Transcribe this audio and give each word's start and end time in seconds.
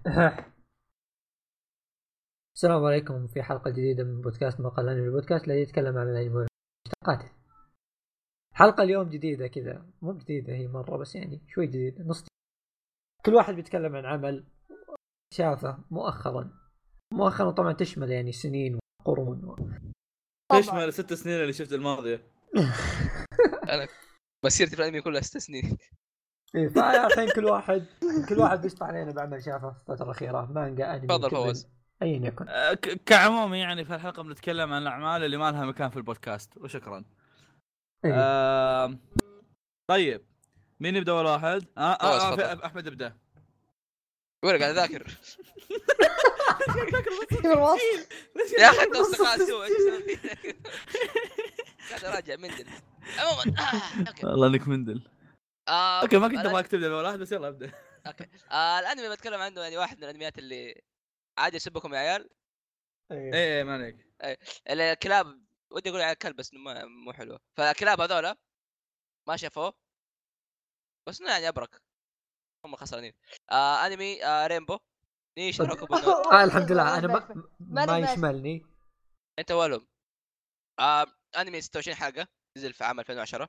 السلام 2.56 2.84
عليكم 2.84 3.26
في 3.26 3.42
حلقة 3.42 3.70
جديدة 3.70 4.04
من 4.04 4.20
بودكاست 4.20 4.60
مقال 4.60 4.88
الانمي 4.88 5.06
البودكاست 5.06 5.44
الذي 5.44 5.60
يتكلم 5.60 5.98
عن 5.98 6.08
الأنمي 6.08 6.28
والمشتقاته. 6.28 7.32
حلقة 8.54 8.82
اليوم 8.82 9.08
جديدة 9.08 9.46
كذا. 9.46 9.86
مو 10.02 10.12
جديدة 10.12 10.52
هي 10.52 10.68
مرة 10.68 10.96
بس 10.96 11.14
يعني 11.14 11.40
شوي 11.48 11.66
جديدة 11.66 12.04
نص 12.04 12.24
كل 13.26 13.34
واحد 13.34 13.54
بيتكلم 13.54 13.96
عن 13.96 14.04
عمل 14.04 14.44
شافه 15.34 15.78
مؤخرا. 15.90 16.50
مؤخرا 17.14 17.50
طبعا 17.50 17.72
تشمل 17.72 18.10
يعني 18.10 18.32
سنين 18.32 18.78
وقرون 19.00 19.44
و... 19.44 19.56
تشمل 20.60 20.84
الست 20.84 21.12
سنين 21.14 21.40
اللي 21.40 21.52
شفت 21.52 21.72
الماضية. 21.72 22.26
أنا 23.72 23.88
مسيرتي 24.44 24.76
في 24.76 24.82
الأنمي 24.82 25.02
كلها 25.02 25.20
ست 25.20 25.38
سنين. 25.38 25.78
إيه 26.54 26.68
فالحين 26.68 27.28
كل 27.30 27.44
واحد 27.44 27.86
كل 28.28 28.38
واحد 28.38 28.62
بيشطح 28.62 28.86
علينا 28.86 29.12
بعمل 29.12 29.42
شافه 29.44 29.70
في 29.70 29.78
الفترة 29.92 30.04
الأخيرة 30.04 30.52
مانجا 30.52 30.94
أنمي 30.96 31.06
تفضل 31.06 31.28
كتب، 31.28 31.36
فواز. 31.36 31.68
أيا 32.02 32.26
يكن 32.26 32.48
آه، 32.48 32.74
ك- 32.74 33.00
كعموم 33.06 33.54
يعني 33.54 33.84
في 33.84 33.94
الحلقة 33.94 34.22
بنتكلم 34.22 34.72
عن 34.72 34.82
الأعمال 34.82 35.24
اللي 35.24 35.36
ما 35.36 35.50
لها 35.50 35.64
مكان 35.64 35.90
في 35.90 35.96
البودكاست 35.96 36.56
وشكرا 36.56 37.04
إيه. 38.04 38.12
آه 38.14 38.98
طيب 39.90 40.22
مين 40.80 40.96
يبدأ 40.96 41.12
اول 41.12 41.24
واحد؟ 41.26 41.64
آه, 41.78 41.80
آه, 41.80 41.94
آه 42.02 42.30
تفضل. 42.36 42.58
في- 42.58 42.66
أحمد 42.66 42.86
ابدا 42.86 43.16
وين 44.44 44.58
قاعد 44.62 44.70
اذاكر؟ 44.78 45.16
يا 48.58 48.70
أخي 48.70 48.82
انت 48.82 48.96
أصدقاء 48.96 49.38
سوء؟ 49.38 49.66
قاعد 51.90 52.04
أراجع 52.04 52.36
مندل 52.36 52.66
عموما 53.18 53.60
آه، 54.24 54.26
والله 54.30 54.46
إنك 54.46 54.68
مندل 54.68 55.02
آه، 55.68 56.02
okay 56.02 56.18
ما 56.18 56.28
كنت 56.28 56.36
الأن- 56.38 56.46
ابغاك 56.46 56.66
تبدأ 56.66 56.86
اول 56.94 57.04
واحد 57.04 57.18
بس 57.18 57.32
يلا 57.32 57.48
أبدأ. 57.48 57.72
أوكي. 58.06 58.28
آه، 58.50 58.78
الأنمي 58.78 59.08
بتكلم 59.08 59.40
عنه 59.40 59.60
يعني 59.60 59.76
واحد 59.76 59.96
من 59.98 60.04
الأنميات 60.04 60.38
اللي 60.38 60.82
عادي 61.38 61.56
يسبكم 61.56 61.94
يا 61.94 61.98
عيال. 61.98 62.30
إيه. 63.10 63.34
إيه 63.34 63.58
إيه 63.58 63.64
ما 63.64 63.74
عليك. 63.74 64.06
الكلاب 64.70 65.40
ودي 65.70 65.90
أقول 65.90 66.00
على 66.00 66.14
كلب 66.14 66.36
بس 66.36 66.52
إنه 66.52 66.60
ما 66.62 66.84
مو 66.84 67.12
حلوة. 67.12 67.40
فالكلاب 67.56 68.00
هذولا 68.00 68.36
ما 69.28 69.36
شافوه 69.36 69.74
بس 71.08 71.20
إنه 71.20 71.30
يعني 71.30 71.48
أبرك. 71.48 71.82
هم 72.64 72.76
خسرانين. 72.76 73.12
آه 73.50 73.86
أنمي 73.86 74.24
آه 74.24 74.46
Rainbow. 74.46 74.78
نيش. 75.38 75.60
آه 76.32 76.44
الحمد 76.44 76.72
لله. 76.72 76.82
أنا 76.98 77.06
ما, 77.60 77.86
ما 77.86 77.98
يشملني. 77.98 78.66
أنت 79.38 79.50
ولهم 79.52 79.86
آه 80.80 81.06
أنمي 81.38 81.60
26 81.60 81.96
حلقة 81.96 82.28
نزل 82.58 82.72
في 82.72 82.84
عام 82.84 83.00
2010 83.00 83.44
آه، 83.44 83.48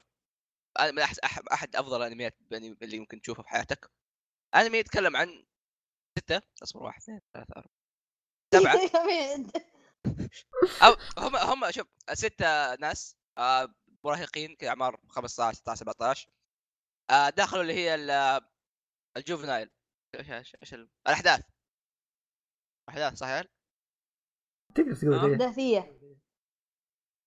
من 0.80 1.05
أحس- 1.05 1.25
أح- 1.25 1.53
أحد 1.53 1.75
أفضل 1.75 2.02
الانميات 2.02 2.38
اللي 2.52 3.00
ممكن 3.00 3.22
تشوفها 3.22 3.44
في 3.44 3.50
حياتك. 3.50 3.91
انمي 4.55 4.78
يتكلم 4.78 5.16
عن 5.17 5.45
ستة 6.19 6.41
أصبر 6.63 6.83
واحد 6.83 7.02
اثنين 7.02 7.22
ثلاثة 7.33 7.53
أربعة 7.58 7.72
سبعة. 8.53 8.75
أو 10.83 10.95
هم 11.17 11.36
هم 11.36 11.72
شوف 11.72 11.88
ستة 12.13 12.75
ناس 12.75 13.16
آه 13.38 13.73
مراهقين 14.03 14.55
كذا 14.55 14.69
أعمار 14.69 15.00
15 15.09 15.58
16 15.58 15.80
17 15.80 16.30
آه 17.09 17.30
دخلوا 17.30 17.61
اللي 17.61 17.73
هي 17.73 17.95
ال- 17.95 18.41
الجوفنايل. 19.17 19.69
إيش 20.16 20.30
إيش 20.31 20.56
إيش 20.61 20.73
ال- 20.73 20.89
الأحداث. 21.08 21.41
أحداث 22.89 23.13
صح 23.13 23.28
يا 23.28 23.33
عيال؟ 23.33 23.47
تقدر 24.75 24.95
تقول 24.95 25.13
آه. 25.13 25.25
إيه. 25.25 25.33
أحداثية. 25.33 26.00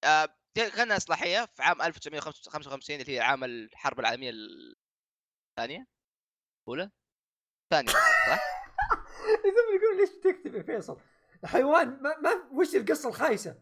آه 0.04 0.36
كان 0.54 0.92
إصلاحية 0.92 1.48
في 1.54 1.62
عام 1.62 1.82
1955 1.82 3.00
اللي 3.00 3.14
هي 3.14 3.20
عام 3.20 3.44
الحرب 3.44 4.00
العالمية 4.00 4.30
الثانية 5.50 5.86
الاولى 6.62 6.90
ثانية 7.70 7.90
صح؟ 7.90 8.64
زلمه 9.44 9.82
يقول 9.82 9.96
ليش 10.00 10.10
تكتب 10.10 10.54
يا 10.54 10.62
فيصل؟ 10.62 11.00
حيوان 11.44 11.88
ما, 11.88 12.18
ما 12.18 12.48
وش 12.52 12.74
القصة 12.74 13.08
الخايسة؟ 13.08 13.58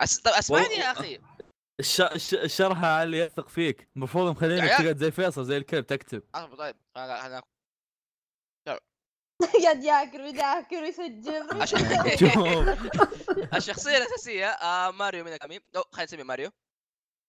أس... 0.00 0.20
طب 0.20 0.30
أسمعني 0.30 0.74
يا 0.74 0.92
أخي 0.92 1.20
الش... 1.80 2.00
الش... 2.00 2.34
الشرح 2.34 2.84
اللي 2.84 3.18
يثق 3.18 3.48
فيك 3.48 3.88
المفروض 3.96 4.30
مخلينك 4.30 4.62
عيال. 4.62 4.84
تقعد 4.84 4.96
زي 4.96 5.10
فيصل 5.10 5.44
زي 5.44 5.56
الكلب 5.56 5.86
تكتب 5.86 6.22
أصبر 6.34 6.56
طيب 6.56 6.76
أنا 6.96 7.26
أنا 7.26 7.42
قاعد 9.42 9.84
ياكل 9.84 10.20
ويذاكر 10.20 10.82
ويسجل 10.82 11.62
الشخصية 13.54 13.96
الأساسية 13.96 14.46
آه 14.46 14.90
ماريو 14.90 15.24
ميناكامي. 15.24 15.60
أو 15.76 15.82
خلينا 15.82 16.04
نسميه 16.04 16.22
ماريو. 16.22 16.50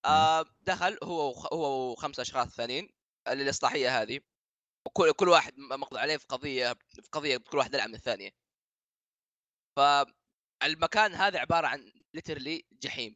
آه 0.05 0.45
دخل 0.61 0.97
هو. 1.03 1.31
هو 1.31 1.91
وخمسة 1.91 2.21
أشخاص 2.21 2.47
ثانيين 2.47 2.89
للاصلاحيه 3.29 4.01
هذه. 4.01 4.19
وكل 4.85 5.11
كل 5.11 5.29
واحد 5.29 5.57
مقضي 5.57 5.99
عليه 5.99 6.17
في 6.17 6.25
قضية 6.25 6.73
في 6.73 7.01
قضية 7.11 7.37
كل 7.37 7.57
واحد 7.57 7.73
يلعب 7.73 7.89
من 7.89 7.95
الثانية. 7.95 8.31
فالمكان 9.77 11.13
هذا 11.13 11.39
عبارة 11.39 11.67
عن 11.67 11.91
ليترلي 12.13 12.65
جحيم. 12.71 13.15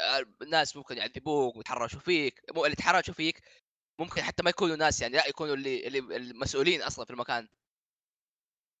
آه، 0.00 0.24
الناس 0.42 0.76
ممكن 0.76 0.96
يعذبوك 0.98 1.56
ويتحرشوا 1.56 2.00
فيك. 2.00 2.40
مو 2.54 2.64
اللي 2.64 2.72
يتحرشوا 2.72 3.14
فيك 3.14 3.42
ممكن 4.00 4.22
حتى 4.22 4.42
ما 4.42 4.50
يكونوا 4.50 4.76
ناس 4.76 5.00
يعني 5.00 5.16
لا 5.16 5.26
يكونوا 5.28 5.54
اللي 5.54 5.86
اللي 5.86 5.98
المسؤولين 5.98 6.82
أصلا 6.82 7.04
في 7.04 7.10
المكان. 7.10 7.48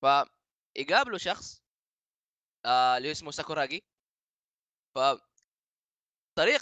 فيقابلوا 0.00 1.18
شخص 1.18 1.62
آه 2.64 2.96
اللي 2.96 3.10
اسمه 3.10 3.30
ساكوراجي. 3.30 3.84
ف 4.94 4.98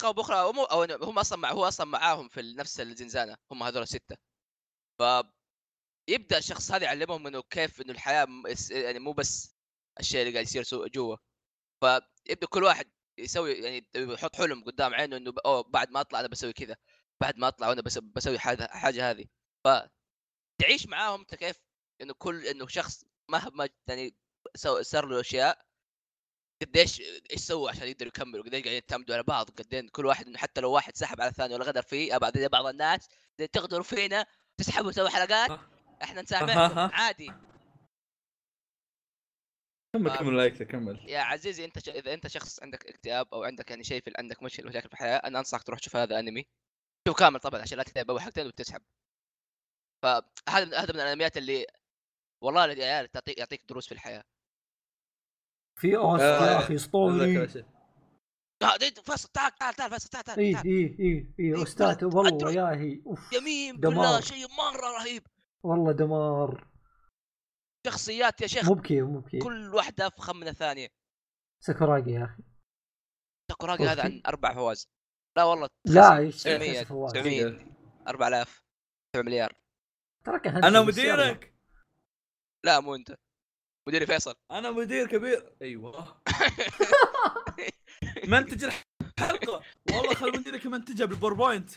بأخرى 0.05 0.41
أو, 0.41 0.53
مو 0.53 0.65
أو 0.65 0.83
هم 0.83 1.19
أصلا 1.19 1.39
مع 1.39 1.53
هو 1.53 1.69
أصلا 1.69 1.87
معاهم 1.87 2.29
في 2.29 2.43
نفس 2.43 2.81
الزنزانة 2.81 3.37
هم 3.53 3.63
هذول 3.63 3.83
الستة. 3.83 4.17
ف 5.01 5.03
يبدا 6.09 6.39
الشخص 6.39 6.73
هذا 6.73 6.85
يعلمهم 6.85 7.27
إنه 7.27 7.43
كيف 7.43 7.81
إنه 7.81 7.93
الحياة 7.93 8.27
يعني 8.71 8.99
مو 8.99 9.13
بس 9.13 9.57
الشيء 10.01 10.21
اللي 10.23 10.33
قاعد 10.33 10.45
يصير 10.45 10.89
جوا 10.89 11.17
فيبدأ 11.81 12.47
كل 12.47 12.65
واحد 12.65 12.91
يسوي 13.19 13.53
يعني 13.55 13.89
يحط 13.97 14.37
حلم 14.37 14.65
قدام 14.65 14.95
عينه 14.95 15.17
إنه 15.17 15.35
أوه 15.47 15.63
بعد 15.63 15.91
ما 15.91 16.01
أطلع 16.01 16.21
أنا 16.21 16.29
بسوي 16.29 16.53
كذا 16.53 16.77
بعد 17.21 17.37
ما 17.39 17.49
أطلع 17.49 17.69
وأنا 17.69 17.83
بس 17.83 17.99
بسوي 17.99 18.39
حاجة 18.39 18.69
حاجة 18.71 19.11
هذه. 19.11 19.27
فتعيش 19.65 20.87
معاهم 20.87 21.21
أنت 21.21 21.35
كيف 21.35 21.57
إنه 22.01 22.15
كل 22.15 22.47
إنه 22.47 22.67
شخص 22.69 23.05
مهما 23.29 23.69
يعني 23.89 24.15
صار 24.81 25.07
له 25.07 25.21
أشياء 25.21 25.69
قديش 26.63 27.01
إيش 27.01 27.41
سوى 27.41 27.71
عشان 27.71 27.89
يقدر 27.89 28.07
يكمل 28.07 28.39
وقديش 28.39 28.53
قاعدين 28.53 28.73
يعتمدوا 28.73 29.15
على 29.15 29.23
بعض 29.23 29.51
قدين 29.51 29.89
كل 29.89 30.07
واحد 30.07 30.27
انه 30.27 30.39
حتى 30.39 30.61
لو 30.61 30.73
واحد 30.73 30.97
سحب 30.97 31.21
على 31.21 31.31
الثاني 31.31 31.55
ولا 31.55 31.65
غدر 31.65 31.83
فيه 31.83 32.17
أبعد 32.17 32.37
إذا 32.37 32.47
بعض 32.47 32.67
الناس 32.67 33.09
إذا 33.39 33.47
تغدروا 33.47 33.83
فينا 33.83 34.27
تسحبوا 34.61 34.93
تسوي 34.93 35.11
حلقات 35.11 35.61
إحنا 36.03 36.23
نسامحكم 36.23 36.79
عادي. 36.79 37.33
كمل. 39.97 40.17
كمل 40.17 40.37
like 40.37 40.63
كمل. 40.63 41.09
يا 41.09 41.21
عزيزي 41.21 41.65
أنت 41.65 41.79
ش... 41.79 41.89
إذا 41.89 42.15
أنت 42.15 42.27
شخص 42.27 42.63
عندك 42.63 42.87
اكتئاب 42.87 43.35
أو 43.35 43.45
عندك 43.45 43.71
يعني 43.71 43.85
شيء 43.85 44.03
في 44.03 44.13
عندك 44.19 44.43
مشكلة 44.43 44.69
مشاكل 44.69 44.89
في 44.89 44.95
الحياة 44.95 45.17
أنا 45.17 45.39
أنصحك 45.39 45.63
تروح 45.63 45.79
تشوف 45.79 45.97
هذا 45.97 46.19
أنمي. 46.19 46.47
شوف 47.09 47.19
كامل 47.19 47.41
طبعا 47.41 47.61
عشان 47.61 47.79
لا 47.79 47.85
تتعب 47.85 48.11
اول 48.11 48.21
حلقتين 48.21 48.47
وتسحب. 48.47 48.83
فهذا 50.03 50.79
هذا 50.79 50.93
من 50.93 51.01
الأنميات 51.01 51.37
اللي 51.37 51.67
والله 52.43 52.67
يا 52.67 52.85
عيال 52.95 53.11
تعطيك 53.11 53.39
يعطيك 53.39 53.65
دروس 53.69 53.87
في 53.87 53.93
الحياة. 53.93 54.25
في 55.81 55.97
اوس 55.97 56.21
آه، 56.21 56.47
يا 56.53 56.59
أخي 56.59 56.75
اسطوري. 56.75 57.43
آه، 57.43 57.47
فيصل 59.07 59.29
تعال 59.29 59.55
تعال 59.55 59.75
تعال 59.75 59.91
فيصل 59.91 60.09
تعال 60.09 60.25
تعال, 60.25 60.39
اي. 60.41 60.47
اي 60.57 60.63
اي 60.65 60.95
اي 61.01 61.35
إيه، 61.39 61.63
أستاذ 61.63 61.95
ترى- 61.95 62.15
والله 62.15 62.39
ترى- 62.39 62.57
يا 62.57 62.81
هي 62.81 63.03
أوف 63.07 63.33
يمين 63.33 63.81
دمار. 63.81 63.95
بالله 63.95 64.21
شيء 64.21 64.47
مرة 64.49 64.87
رهيب. 64.99 65.27
والله 65.63 65.93
دمار. 65.93 66.69
شخصيات 67.87 68.41
يا 68.41 68.47
شيخ. 68.47 68.65
مو 68.69 68.75
بكذا 68.75 69.41
كل 69.43 69.75
واحدة 69.75 70.07
أفخم 70.07 70.37
من 70.37 70.49
الثانية. 70.49 70.89
ساكوراجي 71.65 72.11
يا 72.11 72.25
أخي. 72.25 72.43
ساكوراجي 73.51 73.85
هذا. 73.85 74.03
عن 74.03 74.23
أربع 74.27 74.55
فواز. 74.55 74.89
لا 75.37 75.45
والله 75.45 75.69
لا 75.87 76.19
إيش 76.19 76.37
900 76.43 76.79
إيش 76.79 76.89
فواز؟ 76.89 77.13
900 77.13 77.67
4000 78.09 78.63
7 79.17 79.23
مليار. 79.27 79.55
تراك 80.25 80.47
أنا 80.47 80.81
مديرك. 80.81 81.58
لا 82.69 82.81
مو 82.81 82.95
أنت. 82.95 83.17
مديري 83.89 84.07
فيصل. 84.07 84.35
أنا 84.51 84.71
مدير 84.71 85.07
كبير. 85.07 85.53
أيوه. 85.63 86.21
منتج 88.29 88.65
الحلقة. 88.65 89.63
والله 89.91 90.15
خل 90.15 90.39
مديرك 90.39 90.65
يمنتجها 90.65 91.07
بال 91.07 91.18
PowerPoint 91.18 91.71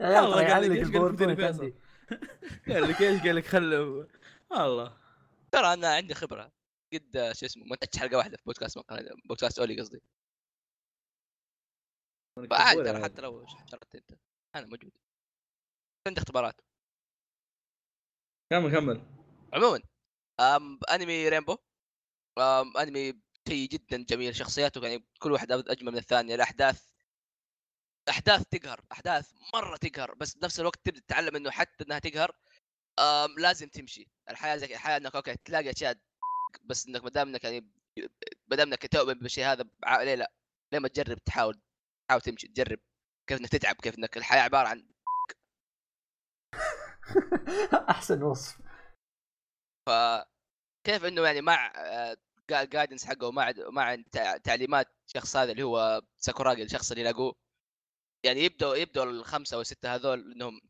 والله 0.00 0.36
ترى 0.42 0.52
قال 0.52 0.70
لك 0.70 0.82
ال 0.82 0.87
PowerPoint 0.87 1.40
فيصل؟ 1.40 1.64
عندي. 1.64 1.74
قال 2.74 2.82
لك 2.88 3.02
إيش؟ 3.02 3.22
قال 3.22 3.36
لك 3.36 3.46
خل 3.46 3.74
والله 4.50 4.96
ترى 5.52 5.72
أنا 5.72 5.94
عندي 5.94 6.14
خبرة 6.14 6.52
قد 6.92 7.32
شو 7.32 7.46
اسمه 7.46 7.64
منتجت 7.64 7.96
حلقة 7.98 8.16
واحدة 8.16 8.36
في 8.36 8.42
بودكاست 8.46 8.78
مقال 8.78 9.10
بودكاست 9.28 9.58
أولي 9.58 9.80
قصدي. 9.80 10.02
فعادي 12.50 12.84
ترى 12.84 13.02
حتى 13.04 13.22
لو 13.22 13.46
شاركت 13.70 13.94
أنت. 13.94 14.10
أنا 14.56 14.66
موجود. 14.66 14.92
عندي 16.06 16.20
اختبارات. 16.20 16.60
كمل 18.50 18.72
كمل. 18.72 19.02
عموما 19.52 19.82
أم 20.40 20.80
أنمي 20.90 21.28
رينبو. 21.28 21.56
أم 22.38 22.76
أنمي 22.76 23.12
شيء 23.48 23.68
جدا 23.68 23.96
جميل 23.96 24.36
شخصياته 24.36 24.86
يعني 24.86 25.06
كل 25.18 25.32
واحد 25.32 25.52
أجمل 25.52 25.92
من 25.92 25.98
الثانية. 25.98 26.34
الأحداث 26.34 26.82
أحداث 28.08 28.42
تقهر 28.50 28.84
أحداث 28.92 29.32
مرة 29.54 29.76
تقهر 29.76 30.14
بس 30.14 30.34
بنفس 30.34 30.60
الوقت 30.60 30.80
تبدأ 30.84 31.00
تتعلم 31.00 31.36
إنه 31.36 31.50
حتى 31.50 31.84
إنها 31.84 31.98
تقهر 31.98 32.36
آم 32.98 33.34
لازم 33.38 33.68
تمشي. 33.68 34.08
الحياة 34.30 34.56
زي 34.56 34.66
الحياة 34.66 34.96
إنك 34.96 35.16
أوكي 35.16 35.36
تلاقي 35.44 35.70
أشياء 35.70 35.98
بس 36.64 36.86
إنك 36.86 37.04
ما 37.04 37.10
دام 37.10 37.28
إنك 37.28 37.44
يعني 37.44 37.70
ما 38.48 38.56
دام 38.56 38.68
إنك 38.68 38.86
تؤمن 38.86 39.14
بالشيء 39.14 39.44
هذا 39.44 39.64
ليه 39.88 40.14
لا؟ 40.14 40.32
ليه 40.72 40.78
ما 40.78 40.88
تجرب؟ 40.88 41.18
تحاول 41.18 41.60
تحاول 42.08 42.22
تمشي 42.22 42.48
تجرب 42.48 42.78
كيف 43.26 43.40
إنك 43.40 43.48
تتعب 43.48 43.74
كيف 43.76 43.98
إنك 43.98 44.16
الحياة 44.16 44.42
عبارة 44.42 44.68
عن 44.68 44.88
احسن 47.90 48.22
وصف. 48.22 48.58
فكيف 49.88 51.04
إنه 51.04 51.22
يعني 51.22 51.40
مع 51.40 51.72
جايدنس 52.50 53.04
حقه 53.04 53.26
ومع 53.26 53.52
مع 53.58 53.96
تع- 54.12 54.36
تعليمات 54.36 54.86
الشخص 55.08 55.36
هذا 55.36 55.52
اللي 55.52 55.62
هو 55.62 56.02
ساكوراجي 56.16 56.62
الشخص 56.62 56.90
اللي 56.90 57.04
لاقوه. 57.04 57.34
يعني 58.26 58.40
يبدأوا 58.40 58.74
يبدأوا 58.76 59.04
الخمسة 59.10 59.54
أو 59.56 59.60
السته 59.60 59.94
هذول 59.94 60.32
إنهم 60.32 60.60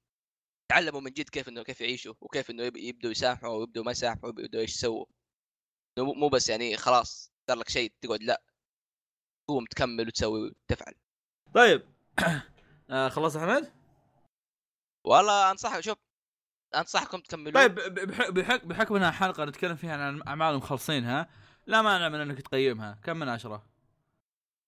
تعلموا 0.70 1.00
من 1.00 1.10
جد 1.10 1.28
كيف 1.28 1.48
إنه 1.48 1.62
كيف 1.62 1.80
يعيشوا 1.80 2.14
وكيف 2.20 2.50
إنه 2.50 2.62
يب- 2.62 2.76
يبدوا 2.76 3.10
يسامحوا 3.10 3.48
ويبدوا 3.56 3.84
ما 3.84 3.90
يسامحوا 3.90 4.26
ويبدوا 4.28 4.60
إيش 4.60 4.74
يسووا. 4.74 5.06
مو- 5.98 6.14
مو 6.14 6.28
بس 6.28 6.48
يعني 6.48 6.76
خلاص 6.76 7.32
صار 7.48 7.56
لك 7.58 7.68
شيء 7.68 7.92
تقعد 8.00 8.22
لا. 8.22 8.42
تقوم 9.48 9.64
تكمل 9.64 10.06
وتسوي 10.08 10.40
وتفعل. 10.50 10.94
طيب. 11.54 11.82
آه 12.90 13.08
خلاص 13.08 13.36
أحمد؟ 13.36 13.72
والله 15.06 15.50
انصح 15.50 15.80
شوف 15.80 15.98
أنصحكم 16.74 17.20
تكملوا 17.20 17.52
طيب 17.62 17.74
بح- 17.74 18.30
بحك 18.30 18.64
بحكم 18.66 18.96
إنها 18.96 19.10
حلقة 19.10 19.44
نتكلم 19.44 19.76
فيها 19.76 19.96
عن 20.06 20.22
أعمال 20.28 20.56
مخلصينها 20.56 21.28
لا 21.66 21.82
مانع 21.82 22.08
من 22.08 22.20
أنك 22.20 22.40
تقيمها. 22.42 23.00
كم 23.04 23.16
من 23.16 23.28
عشرة؟ 23.28 23.66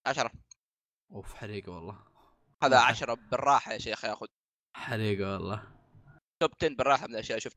عشرة. 0.07 0.31
أوف 1.13 1.35
حريقة 1.35 1.73
والله. 1.73 1.99
هذا. 2.63 2.79
عشرة 2.79 3.15
بالراحة 3.15 3.73
يا 3.73 3.79
شيخ 3.79 4.05
ياخذ 4.05 4.27
حريقة 4.77 5.33
والله. 5.33 5.63
توب 6.43 6.51
10 6.63 6.75
بالراحة 6.75 7.07
من 7.07 7.15
الأشياء 7.15 7.39
شوف. 7.39 7.53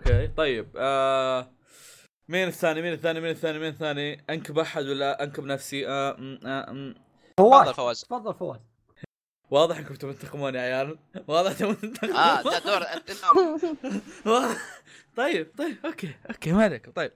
أوكي 0.00 0.28
طيب 0.28 0.72
آه 0.76 1.52
مين 2.28 2.48
الثاني؟ 2.48 2.82
مين 2.82 2.92
الثاني؟ 2.92 3.20
مين 3.20 3.30
الثاني؟ 3.30 3.58
مين 3.58 3.68
الثاني؟ 3.68 4.24
أنكب 4.30 4.58
أحد 4.58 4.82
ولا 4.82 5.22
أنكب 5.24 5.44
نفسي؟ 5.44 5.88
آه 5.88 6.12
م- 6.18 6.46
آه 6.46 6.72
م. 6.72 6.94
تفضل 7.36 7.64
فواز 7.64 7.74
فواز. 7.74 8.00
تفضل 8.04 8.34
فواز. 8.34 8.60
واضح 9.50 9.78
إنكم 9.78 9.94
تبون 9.94 10.14
تنتقمون 10.18 10.54
يا 10.54 10.60
عيال. 10.60 10.98
واضح 11.28 11.52
تبون 11.52 11.76
تنتقمون 11.80 12.16
آه 12.16 12.42
ده 12.42 12.58
دور. 12.58 12.82
طيب 15.16 15.46
طيب 15.58 15.76
okay 15.84 16.14
okay 16.30 16.52
ما 16.52 16.64
عليك 16.64 16.90
طيب. 16.96 17.12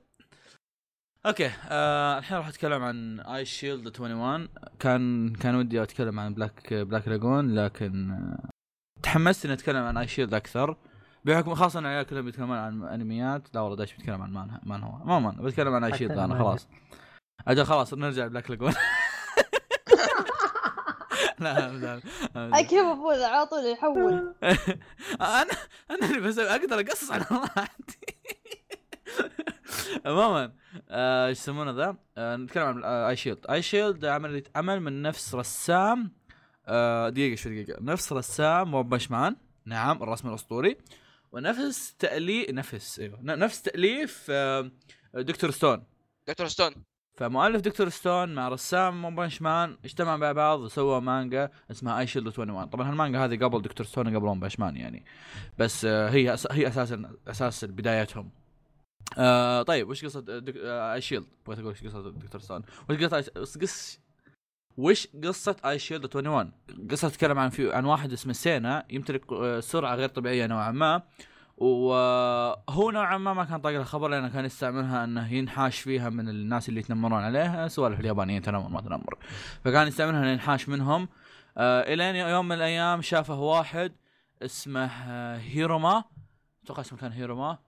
okay 1.27 1.51
آه 1.69 2.19
الحين 2.19 2.39
راح 2.39 2.49
أتكلم 2.49 2.83
عن 2.83 3.21
Eyeshield 3.21 3.87
21 3.87 4.49
كان 4.79 5.33
كان 5.33 5.55
ودي 5.55 5.83
أتكلم 5.83 6.21
عن 6.21 6.35
Black 6.35 6.75
Black 6.75 7.09
Lagoon 7.09 7.55
لكن 7.55 8.11
آه 8.11 8.49
تحمست 9.03 9.45
إني 9.45 9.55
أتكلم 9.55 9.83
عن 9.83 9.97
Eyeshield 9.97 10.35
أكثر. 10.35 10.77
بحكم 11.25 11.55
خاصه 11.55 11.79
إن 11.79 11.87
العيال 11.87 12.07
كلهم 12.07 12.25
بيتكلمون 12.25 12.57
عن 12.57 12.83
أنميات 12.85 13.55
لا 13.55 13.61
والله 13.61 13.77
داش 13.77 13.95
بيتكلم 13.95 14.23
عن 14.23 14.31
مان 14.33 14.61
مان 14.63 14.83
هو. 14.83 15.05
ما 15.05 15.19
مان 15.19 15.37
بتكلم 15.37 15.75
عن 15.75 15.85
Eyeshield 15.85 16.13
أنا. 16.19 16.39
خلاص. 16.45 16.69
أجل 17.49 17.65
خلاص 17.65 17.95
نرجع 17.95 18.27
Black 18.27 18.51
Lagoon 18.51 18.73
لا 21.45 21.73
لا 21.73 22.01
لا 22.35 22.63
كيف 22.63 22.85
أبوي 22.85 23.25
على 23.25 23.47
طول 23.47 23.67
يحول. 23.73 24.13
أنا 25.21 25.47
أنا 25.91 26.07
اللي 26.07 26.21
بسوي 26.21 26.51
أقدر 26.51 26.81
أقصص 26.81 27.11
على 27.11 27.25
راحتي 27.31 27.99
عموما 30.07 30.53
آه، 30.89 31.27
إيش 31.27 31.39
يسمونه 31.39 31.71
ذا؟ 31.71 31.97
آه، 32.17 32.37
نتكلم 32.37 32.63
عن 32.65 32.85
Eyeshield، 32.85 33.47
Eyeshield 33.51 34.05
عمل 34.05 34.43
عمل 34.57 34.81
من 34.81 35.03
نفس 35.03 35.35
رسام 35.35 36.13
آه، 36.67 37.09
دقيقة 37.09 37.35
شوي 37.37 37.63
دقيقة، 37.63 37.83
نفس 37.83 38.13
رسام 38.13 38.75
One 38.75 38.89
Punch 38.89 39.11
Man، 39.11 39.37
نعم 39.65 40.03
الرسم 40.03 40.29
الأسطوري. 40.29 40.77
ونفس 41.33 41.95
تأليف 41.99 42.51
نفس 42.51 43.01
أيوه 43.01 43.19
ن- 43.23 43.39
نفس 43.39 43.63
تأليف 43.63 44.31
Dr. 45.15 45.51
Stone. 45.51 45.85
Dr. 46.29 46.47
Stone. 46.49 46.75
فمؤلف 47.19 47.61
Dr. 47.61 47.89
Stone 47.89 48.35
مع 48.35 48.49
رسام 48.49 49.05
One 49.05 49.15
Punch 49.15 49.43
Man 49.43 49.77
اجتمعوا 49.85 50.17
مع 50.17 50.33
بعض 50.33 50.61
وسووا 50.61 51.01
مانجا 51.01 51.51
اسمها 51.71 51.99
Eyeshield 52.01 52.27
21 52.27 52.65
طبعا 52.67 52.91
المانجا 52.91 53.25
هذه 53.25 53.45
قبل 53.45 53.63
Dr. 53.63 53.87
Stone 53.87 54.17
قبل 54.17 54.27
One 54.27 54.41
Punch 54.41 54.59
Man 54.59 54.77
يعني. 54.77 55.05
بس 55.59 55.85
آه، 55.85 56.09
هي. 56.09 56.37
هي 56.51 56.69
أساسا 56.69 57.13
أساس 57.29 57.65
بدايتهم. 57.65 58.31
آه 59.19 59.63
طيب 59.63 59.89
وش 59.89 60.05
قصة 60.05 60.21
دك... 60.21 60.57
آه 60.57 60.95
Eyeshield 60.95 61.27
بغيت 61.47 61.59
أقول 61.59 61.71
وش 61.73 61.85
قصة 61.85 62.11
Dr. 62.11 62.41
Stone. 62.41 62.63
وش 62.91 62.97
قصة 62.97 63.25
وش 63.37 63.59
قص 63.59 64.01
وش 64.77 65.09
قصة 65.25 65.57
Eyeshield 65.65 66.05
21 66.05 66.53
قصة 66.91 67.09
تتكلم 67.09 67.39
عن 67.39 67.51
في 67.51 67.73
عن 67.73 67.85
واحد 67.85 68.13
اسمه 68.13 68.33
سينا 68.33 68.85
يمتلك 68.91 69.33
آه، 69.33 69.61
سرعة 69.61 69.95
غير 69.95 70.09
طبيعية 70.09 70.47
نوعا 70.47 70.71
ما. 70.71 71.03
وهو 71.61 72.91
نوعا 72.91 73.19
ما 73.19 73.35
ما 73.35 73.45
كان 73.45 73.61
طاق 73.61 73.73
له 73.73 73.85
خبر 73.85 74.09
لأنه 74.09 74.29
كان 74.29 74.45
يستعملها 74.45 75.05
إنه 75.05 75.33
ينحاش 75.33 75.81
فيها 75.81 76.11
من 76.11 76.29
الناس 76.29 76.69
اللي 76.69 76.81
يتنمرون 76.81 77.23
عليه 77.23 77.69
سوالف 77.69 78.01
اليابانيين 78.01 78.43
تنمر 78.43 78.69
ما 78.69 78.81
تنمر. 78.81 79.19
فكان 79.65 79.89
يستعملها 79.89 80.21
إنه 80.21 80.31
ينحاش 80.31 80.69
منهم. 80.69 81.09
آه 81.59 81.95
الين 81.95 82.17
يوم 82.17 82.49
من 82.49 82.57
الأيام 82.57 83.03
شافه 83.03 83.41
واحد 83.41 83.93
اسمه 84.43 84.87
آه، 84.87 85.39
هيروما. 85.39 86.05
أتوقع 86.65 86.81
اسمه 86.81 86.99
كان 86.99 87.13
هيروما. 87.13 87.59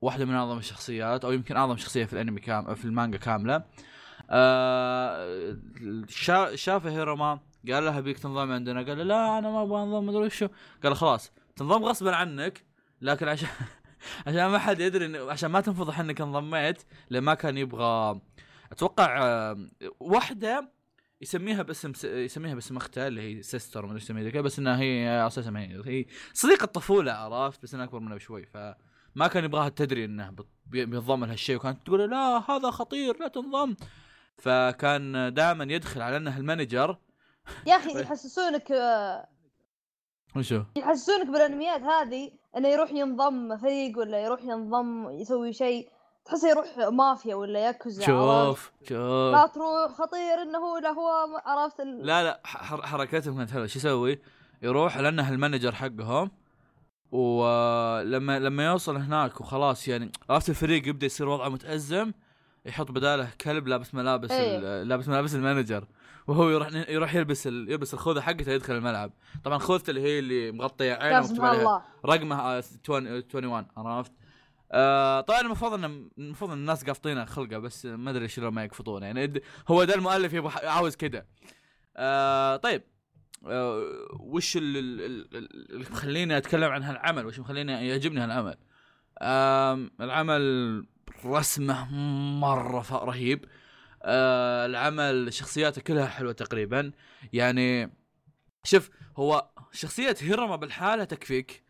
واحدة 0.00 0.24
من 0.24 0.34
أعظم 0.34 0.58
الشخصيات 0.58 1.24
أو 1.24 1.32
يمكن 1.32 1.56
أعظم 1.56 1.76
شخصية 1.76 2.04
في 2.04 2.12
الأنمي 2.12 2.40
كام 2.40 2.74
في 2.74 2.84
المانجا 2.84 3.18
كاملة. 3.18 3.64
آه 4.30 5.56
شا 6.08 6.56
شافه 6.56 6.90
هيروما 6.90 7.40
قال 7.72 7.84
لها 7.84 8.00
بيك 8.00 8.18
تنضم 8.18 8.52
عندنا؟ 8.52 8.82
قال 8.82 8.98
له 8.98 9.04
لا 9.04 9.38
أنا 9.38 9.50
ما 9.50 9.62
أبغى 9.62 9.82
أنضم 9.82 10.06
مدري 10.06 10.26
وشو 10.26 10.48
قال 10.82 10.96
خلاص 10.96 11.32
تنضم 11.56 11.84
غصبا 11.84 12.16
عنك 12.16 12.71
لكن 13.02 13.28
عشان 13.28 13.48
عشان 14.26 14.46
ما 14.46 14.58
حد 14.58 14.80
يدري 14.80 15.06
إن 15.06 15.16
عشان 15.16 15.50
ما 15.50 15.60
تنفضح 15.60 16.00
انك 16.00 16.20
انضميت 16.20 16.82
لأن 17.10 17.22
ما 17.22 17.34
كان 17.34 17.58
يبغى 17.58 18.20
أتوقع 18.72 19.54
واحدة 20.00 20.72
يسميها 21.20 21.62
باسم 21.62 21.94
س... 21.94 22.04
يسميها 22.04 22.54
باسم 22.54 22.76
أختها 22.76 23.08
اللي 23.08 23.22
هي 23.22 23.42
sister 23.42 23.86
ما 23.86 23.96
يسميها 23.96 24.30
كذا 24.30 24.42
بس 24.42 24.58
إنها 24.58 24.78
هي 24.80 25.26
أساسا 25.26 25.52
هي 25.56 25.82
هي 25.86 26.06
صديقة 26.32 26.66
طفوله 26.66 27.12
عرفت؟ 27.12 27.62
بس 27.62 27.74
إنها 27.74 27.84
أكبر 27.84 28.00
منها 28.00 28.16
بشوي 28.16 28.46
فما 28.46 29.26
كان 29.32 29.44
يبغاها 29.44 29.68
تدري 29.68 30.04
انه 30.04 30.34
بينضم 30.66 31.24
لهالشيء 31.24 31.56
وكانت 31.56 31.86
تقول 31.86 32.10
لا 32.10 32.50
هذا 32.50 32.70
خطير 32.70 33.18
لا 33.20 33.28
تنضم. 33.28 33.76
فكان 34.38 35.34
دائما 35.34 35.64
يدخل 35.64 36.02
على 36.02 36.16
انه 36.16 36.38
ال 36.38 36.45
manager. 36.45 36.98
يا 37.66 37.76
أخي 37.76 38.00
يحسسونك 38.00 38.72
آه، 38.72 39.28
وشو؟ 40.36 40.62
يحسسونك 40.76 41.26
بالانميات 41.26 41.80
هذه 41.80 42.30
انه 42.56 42.68
يروح 42.68 42.90
ينضم 42.92 43.56
فريق 43.56 43.98
ولا 43.98 44.18
يروح 44.24 44.42
ينضم 44.42 45.10
يسوي 45.10 45.52
شيء 45.52 45.88
تحسه 46.24 46.48
يروح 46.50 46.66
مافيا 46.78 47.34
ولا 47.34 47.58
ياكوزا؟ 47.60 48.06
شوف 48.06 48.72
شوف 48.88 48.92
لا 49.34 49.46
تروح 49.54 49.92
خطير 49.92 50.42
إنه 50.42 50.78
لا 50.80 50.88
هو 50.90 51.40
عرفت 51.46 51.80
ال... 51.80 52.06
لا 52.06 52.22
لا 52.24 52.40
حر 52.44 52.82
حركتهم 52.86 53.36
كانت 53.36 53.50
حلوة 53.50 53.66
شو 53.66 53.78
يسوي؟ 53.78 54.18
يروح 54.62 54.98
لأنه 54.98 55.28
ال 55.30 55.35
manager 55.35 55.72
حقهم 55.74 56.30
ولما 57.12 58.38
لما 58.38 58.66
يوصل 58.66 58.96
هناك 58.96 59.40
وخلاص 59.40 59.88
يعني 59.88 60.12
عرفت 60.30 60.48
الفريق 60.48 60.88
يبدأ 60.88 61.06
يصير 61.06 61.28
وضعه 61.28 61.48
متأزم 61.48 62.12
يحط 62.66 62.90
بداله 62.90 63.28
كلب 63.40 63.68
لابس 63.68 63.94
ملابس. 63.94 64.30
ال- 64.30 64.88
لابس 64.88 65.08
ملابس 65.08 65.34
ال 65.34 65.40
manager 65.40 65.84
وهو 66.26 66.50
يروح 66.50 66.68
يروح 66.72 67.14
يلبس 67.14 67.46
ال... 67.46 67.70
يلبس 67.70 67.94
الخوذة 67.94 68.20
حقته 68.20 68.52
يدخل 68.52 68.74
الملعب. 68.74 69.12
طبعا 69.44 69.58
خوذته 69.58 69.90
اللي 69.90 70.00
هي 70.00 70.18
اللي 70.18 70.52
مغطية 70.52 70.92
عينه 70.92 71.22
سبحان 71.22 71.44
عليها 71.46 71.84
رقمه 72.06 72.36
آه، 72.40 72.62
20 72.84 73.06
21 73.06 73.66
عرفت؟ 73.76 74.12
آه 74.72 75.20
طبعا 75.20 75.40
المفروض 75.40 75.72
ان 75.84 76.08
المفروض 76.18 76.50
إن 76.50 76.58
الناس 76.58 76.84
قافطينه 76.84 77.24
خلقه 77.24 77.58
بس 77.58 77.86
ما 77.86 78.10
أدري 78.10 78.28
شلون 78.28 78.52
ما 78.54 78.64
يقفطونه 78.64 79.06
يعني 79.06 79.42
هو 79.68 79.84
ده 79.84 79.94
المؤلف 79.94 80.32
يبغى 80.32 80.66
عاوز 80.68 80.96
كذا 80.96 81.24
آه 81.96 82.56
طيب. 82.56 82.82
آه 83.46 83.82
وش 84.20 84.56
ال- 84.56 84.76
ال- 84.76 85.00
ال- 85.00 85.36
ال- 85.36 85.70
اللي 85.72 85.84
مخليني 85.90 86.36
أتكلم 86.36 86.70
عن 86.72 86.82
هالعمل؟ 86.82 87.26
وش 87.26 87.38
مخليني 87.38 87.88
يعجبني 87.88 88.20
هالعمل؟ 88.20 88.56
آه 89.18 89.86
العمل 90.00 90.86
رسمه 91.24 91.92
مرة 92.40 92.86
رهيب. 92.92 93.44
آه 94.02 94.66
العمل 94.66 95.32
شخصياته 95.32 95.82
كلها 95.82 96.06
حلوة 96.06 96.32
تقريبا. 96.32 96.92
يعني 97.32 97.90
شوف 98.64 98.90
هو 99.16 99.48
شخصية 99.72 100.16
هيرما 100.20 100.56
بالحالة 100.56 101.04
تكفيك. 101.04 101.62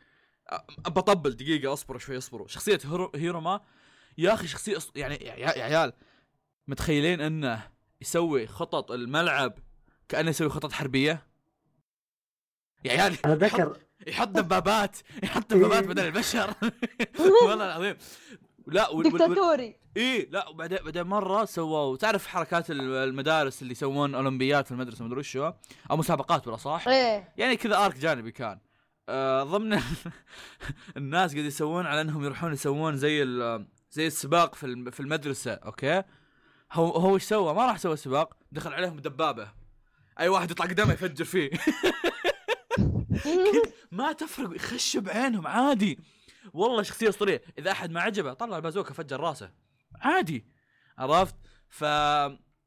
بطبل 0.79 1.31
دقيقة 1.31 1.73
أصبروا 1.73 2.01
شوي 2.01 2.19
أصبروا. 2.19 2.49
شخصية 2.49 2.79
هيرو 2.85 3.13
هيروما 3.15 3.61
يا 4.19 4.35
أخي 4.35 4.47
شخصية. 4.47 4.79
يعني 4.97 5.15
يا, 5.15 5.35
يا 5.35 5.65
عيال 5.65 5.93
متخيلين 6.69 7.21
إنه 7.21 7.71
يسوي 8.01 8.47
خطط 8.47 8.91
الملعب 8.93 9.59
كأنه 10.09 10.31
يسوي 10.31 10.49
خطط 10.49 10.73
حربية؟ 10.73 11.27
يا 12.85 12.91
عيال 12.93 13.03
أنا 13.03 13.13
يحط, 13.13 13.27
أتذكر 13.27 13.79
يحط 14.07 14.29
دبابات 14.29 14.97
يحط 15.23 15.55
دبابات 15.55 15.85
بدل 15.85 16.07
البشر. 16.07 16.55
والله 17.49 17.67
العظيم. 17.67 17.97
لا 18.67 18.89
وال- 18.89 19.11
دكتاتوري 19.13 19.77
إيه 19.97 20.31
لا 20.31 20.49
وبعدين 20.49 20.79
بعدين 20.85 21.03
مرة 21.03 21.45
سووا 21.45 21.97
تعرف 21.97 22.27
حركات 22.27 22.71
ال- 22.71 22.81
المدارس 22.95 23.63
اللي 23.63 23.73
يسوون 23.73 24.15
أولمبيات 24.15 24.67
في 24.67 24.73
المدرسة 24.73 25.05
مدري 25.05 25.19
وشو؟ 25.21 25.53
أو 25.91 25.97
مسابقات 25.97 26.45
بالاصح 26.45 26.89
إيه. 26.89 27.33
يعني 27.37 27.57
كذا 27.57 27.85
ارك 27.87 27.97
جانبي 27.99 28.33
كان. 28.33 28.59
آه 29.09 29.43
ضمن 29.43 29.81
الناس 30.97 31.33
قاعد 31.33 31.45
يسوون 31.45 31.87
على 31.87 32.01
إنهم 32.01 32.25
يروحون 32.25 32.53
يسوون 32.53 32.97
زي 32.97 33.25
زي 33.91 34.07
السباق 34.07 34.55
في 34.55 34.91
في 34.91 35.01
المدرسة 35.01 35.53
أوكي؟ 35.53 36.03
هو 36.73 36.91
هو 36.91 37.15
إيش 37.15 37.23
سوى؟ 37.25 37.55
ما 37.55 37.67
راح 37.67 37.79
سوى 37.79 37.97
سباق 37.97 38.37
دخل 38.53 38.73
عليهم 38.73 38.99
دبابة. 39.01 39.49
أي 40.21 40.29
واحد 40.29 40.51
يطلع 40.51 40.67
قدامه 40.67 40.93
يفجر 40.93 41.25
فيه. 41.25 41.51
ما 43.93 44.13
تفرق 44.13 44.57
يخش 44.57 44.97
بعينهم 44.97 45.47
عادي. 45.47 45.99
والله 46.53 46.83
شخصية 46.83 47.09
أسطورية. 47.09 47.43
إذا 47.59 47.71
أحد 47.71 47.91
ما 47.91 48.01
عجبه 48.01 48.33
طلع 48.33 48.57
البازوكا 48.57 48.95
فجر 48.95 49.21
راسه. 49.21 49.51
عادي. 50.01 50.47
عرفت؟ 50.99 51.35
ف 51.69 51.85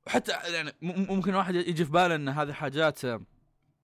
وحتى 0.08 0.32
يعني 0.32 0.72
ممكن 0.82 1.36
واحد 1.36 1.55
يجي 1.55 1.86
في 1.86 1.91
باله 1.91 2.15
إن 2.15 2.29
هذه 2.29 2.53
حاجات 2.53 3.05
آه، 3.05 3.22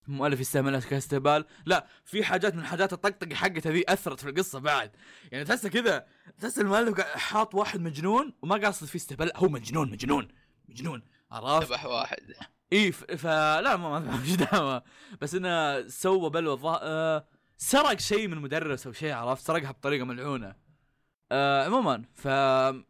مؤلف 0.07 0.39
يستعملها 0.39 0.79
كاستهبال 0.79 1.45
لا 1.65 1.87
في 2.05 2.23
حاجات 2.23 2.55
من 2.55 2.65
حاجات 2.65 2.93
الطقطقة 2.93 3.35
حقته 3.35 3.69
ذي 3.69 3.83
أثرت 3.87 4.19
في 4.19 4.29
القصة 4.29 4.59
بعد. 4.59 4.91
يعني 5.31 5.45
تحسه 5.45 5.69
كذا 5.69 6.05
تحس 6.39 6.59
المؤلف 6.59 7.01
حاط 7.01 7.55
واحد 7.55 7.81
مجنون 7.81 8.33
وما 8.41 8.55
قاصد 8.55 8.87
فيه 8.87 8.99
استهبال. 8.99 9.31
هو 9.35 9.49
مجنون 9.49 9.91
مجنون 9.91 10.27
مجنون. 10.69 11.03
عرفت؟ 11.31 11.67
ذبح 11.67 11.85
واحد. 11.85 12.33
اي 12.73 12.91
فلا 12.91 13.77
ما 13.77 13.99
ما 13.99 14.35
دعوة. 14.35 14.83
بس 15.21 15.35
إنه 15.35 15.87
سوى 15.87 16.29
بلوى 16.29 16.53
الظا... 16.53 17.25
آه 17.61 17.65
سرق 17.65 17.99
شيء 17.99 18.27
من 18.27 18.37
مدرس 18.37 18.87
أو 18.87 18.93
شيء 18.93 19.11
عرفت؟ 19.13 19.45
سرقها 19.47 19.71
بطريقة 19.71 20.05
ملعونة. 20.05 20.55
آه 21.31 21.65
عموما 21.65 22.03
ف 22.13 22.27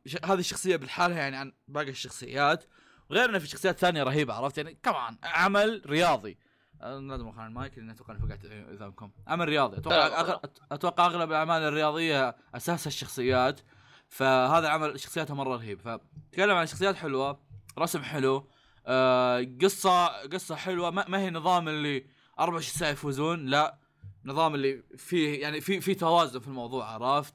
ش- 0.07 0.25
هذه 0.25 0.39
الشخصية 0.39 0.75
بالحالها 0.75 1.17
يعني 1.17 1.37
عن 1.37 1.53
باقي 1.67 1.89
الشخصيات. 1.89 2.63
غير 3.11 3.29
إنه 3.29 3.39
في 3.39 3.47
شخصيات 3.47 3.79
ثانية 3.79 4.03
رهيبة 4.03 4.33
عرفت؟ 4.33 4.57
يعني 4.57 4.77
كمان 4.83 5.17
عمل 5.23 5.81
رياضي. 5.85 6.37
آه، 6.81 6.99
لازم 6.99 7.27
اخلي 7.27 7.45
المايك 7.47 7.77
لأن 7.77 7.89
أتوقع 7.89 8.13
إني 8.13 8.19
فقعت 8.27 8.45
اذانكم 8.45 9.11
عمل 9.27 9.47
رياضي. 9.49 9.77
أتوقع 9.77 9.95
لا، 9.97 10.19
أغل... 10.19 10.39
أتوقع 10.71 11.05
أغلب 11.05 11.29
الأعمال 11.29 11.61
الرياضية 11.61 12.35
اساسها 12.55 12.87
الشخصيات. 12.87 13.59
فهذا 14.09 14.69
عمل 14.69 14.99
شخصياته 14.99 15.35
مرة 15.35 15.55
رهيب. 15.55 15.79
فتكلم 15.79 16.55
عن 16.55 16.65
شخصيات 16.65 16.95
حلوة 16.95 17.39
رسم 17.79 18.01
حلو 18.03 18.49
آه 18.85 19.47
قصة 19.61 20.07
قصة 20.07 20.55
حلوة 20.55 20.91
ما, 20.91 21.05
ما 21.07 21.19
هي 21.19 21.29
نظام 21.29 21.67
اللي 21.67 22.05
24 22.39 22.79
ساعه 22.79 22.89
يفوزون 22.89 23.45
لا. 23.45 23.77
نظام 24.25 24.55
اللي 24.55 24.83
فيه 24.97 25.41
يعني 25.41 25.61
في 25.61 25.81
في 25.81 25.95
توازن 25.95 26.39
في 26.39 26.47
الموضوع 26.47 26.85
عرفت؟ 26.85 27.33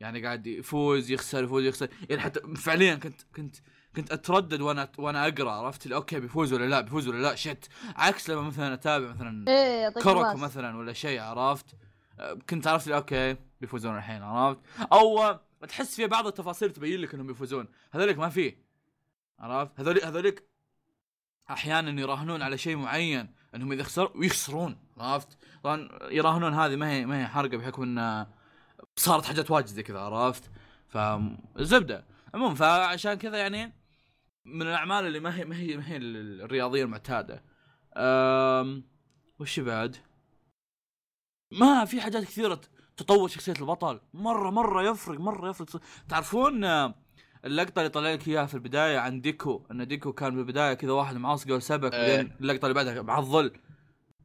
يعني 0.00 0.24
قاعد 0.24 0.46
يفوز 0.46 1.10
يخسر 1.10 1.44
يفوز 1.44 1.64
يخسر. 1.64 1.88
يعني 2.10 2.22
حتى 2.22 2.40
فعليا 2.56 2.94
كنت 2.94 3.22
كنت 3.36 3.56
كنت 3.96 4.12
أتردد 4.12 4.60
وأنا 4.60 4.92
وأنا 4.98 5.28
أقرأ 5.28 5.50
عرفت؟ 5.50 5.84
اللي 5.84 5.94
أوكي 5.94 6.20
بيفوز 6.20 6.52
ولا 6.52 6.64
لا 6.64 6.80
بيفوز 6.80 7.08
ولا 7.08 7.22
لا 7.22 7.34
shit. 7.34 7.68
عكس 7.96 8.30
لما 8.30 8.42
مثلا 8.42 8.74
أتابع 8.74 9.06
مثلا 9.06 9.48
إيه 9.48 9.82
يعطيك 9.82 10.02
كوروكو. 10.02 10.36
مثلا 10.36 10.76
ولا 10.76 10.92
شيء 10.92 11.20
عرفت؟ 11.20 11.66
كنت 12.50 12.66
عرفت 12.66 12.86
اللي 12.86 12.96
okay 12.96 13.36
بيفوزون 13.60 13.96
الحين 13.96 14.22
عرفت؟ 14.22 14.60
أو 14.92 15.38
تحس 15.68 15.96
في 15.96 16.06
بعض 16.06 16.26
التفاصيل 16.26 16.72
تبين 16.72 17.00
لك 17.00 17.14
إنهم 17.14 17.26
بيفوزون. 17.26 17.68
هذولك 17.92 18.18
ما 18.18 18.28
فيه 18.28 18.58
عرفت؟ 19.38 19.80
هذول 19.80 20.00
هذولك 20.04 20.48
أحيانا 21.50 22.00
يراهنون 22.00 22.42
على 22.42 22.58
شيء 22.58 22.76
معين. 22.76 23.34
انهم 23.54 23.72
اذا 23.72 23.82
خسروا 23.82 24.16
ويخسرون 24.16 24.78
عرفت؟ 24.98 25.38
طبعا 25.62 25.88
يراهنون 26.10 26.54
هذه 26.54 26.76
ما 26.76 26.90
هي 26.90 27.06
ما 27.06 27.20
هي 27.20 27.26
حرقة 27.26 27.56
بحكم 27.56 27.98
إن 27.98 28.26
صارت 28.96 29.24
حاجات 29.24 29.50
واجد 29.50 29.66
زي 29.66 29.82
كذا 29.82 30.00
عرفت؟ 30.00 30.50
فالزبده 30.88 32.04
عموما 32.34 32.54
فعشان 32.54 33.14
كذا 33.14 33.38
يعني 33.38 33.72
من 34.44 34.62
الأعمال 34.62 35.06
اللي 35.06 35.20
ما 35.20 35.36
هي 35.36 35.44
ما 35.44 35.56
هي 35.56 35.76
ما 35.76 35.88
هي 35.88 35.96
الرياضية 35.96 36.84
المعتادة. 36.84 37.44
أم 37.96 38.84
وش 39.38 39.60
بعد؟ 39.60 39.96
ما 41.52 41.84
في 41.84 42.00
حاجات 42.00 42.24
كثيرة 42.24 42.60
تطور 42.96 43.28
شخصية 43.28 43.54
البطل. 43.60 44.00
مره 44.14 44.50
مرة 44.50 44.82
يفرق 44.82 45.20
مرة 45.20 45.50
يفرق. 45.50 45.80
تعرفون 46.08 46.64
اللقطة 47.44 47.78
اللي 47.78 47.88
طلع 47.88 48.12
لك 48.12 48.28
إياها 48.28 48.46
في 48.46 48.54
البداية 48.54 48.98
عن 48.98 49.20
ديكو 49.20 49.66
إن 49.70 49.86
ديكو 49.86 50.12
كان 50.12 50.32
في 50.32 50.38
البدايه 50.38 50.74
كذا 50.74 50.92
واحد 50.92 51.16
معصقه 51.16 51.54
وسبك 51.54 51.94
إيه. 51.94 52.16
بعدين 52.16 52.36
اللقطة 52.40 52.64
اللي 52.66 52.74
بعدها 52.74 53.02
معضل 53.02 53.52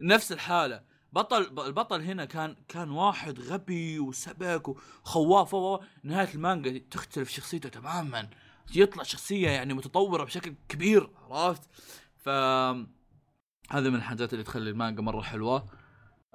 نفس 0.02 0.32
الحالة. 0.32 0.84
بطل 1.14 1.42
البطل 1.68 2.02
هنا 2.02 2.26
كان 2.26 2.56
كان 2.68 2.92
واحد 2.92 3.40
غبي 3.40 4.00
وسبك 4.00 4.68
وخواف. 4.68 5.82
نهاية 6.04 6.34
المانجا 6.36 6.82
تختلف 6.92 7.30
شخصيته 7.30 7.70
تماما. 7.70 8.30
يطلع 8.76 9.04
شخصية 9.04 9.50
يعني 9.50 9.74
متطورة 9.74 10.24
بشكل 10.24 10.54
كبير 10.70 11.10
عرفت؟ 11.30 11.70
ف 12.18 12.30
هذه 12.30 13.90
من 13.90 13.96
الحاجات 13.96 14.34
اللي 14.34 14.44
تخلي 14.44 14.70
المانجا 14.70 15.02
مرة 15.02 15.22
حلوة. 15.22 15.66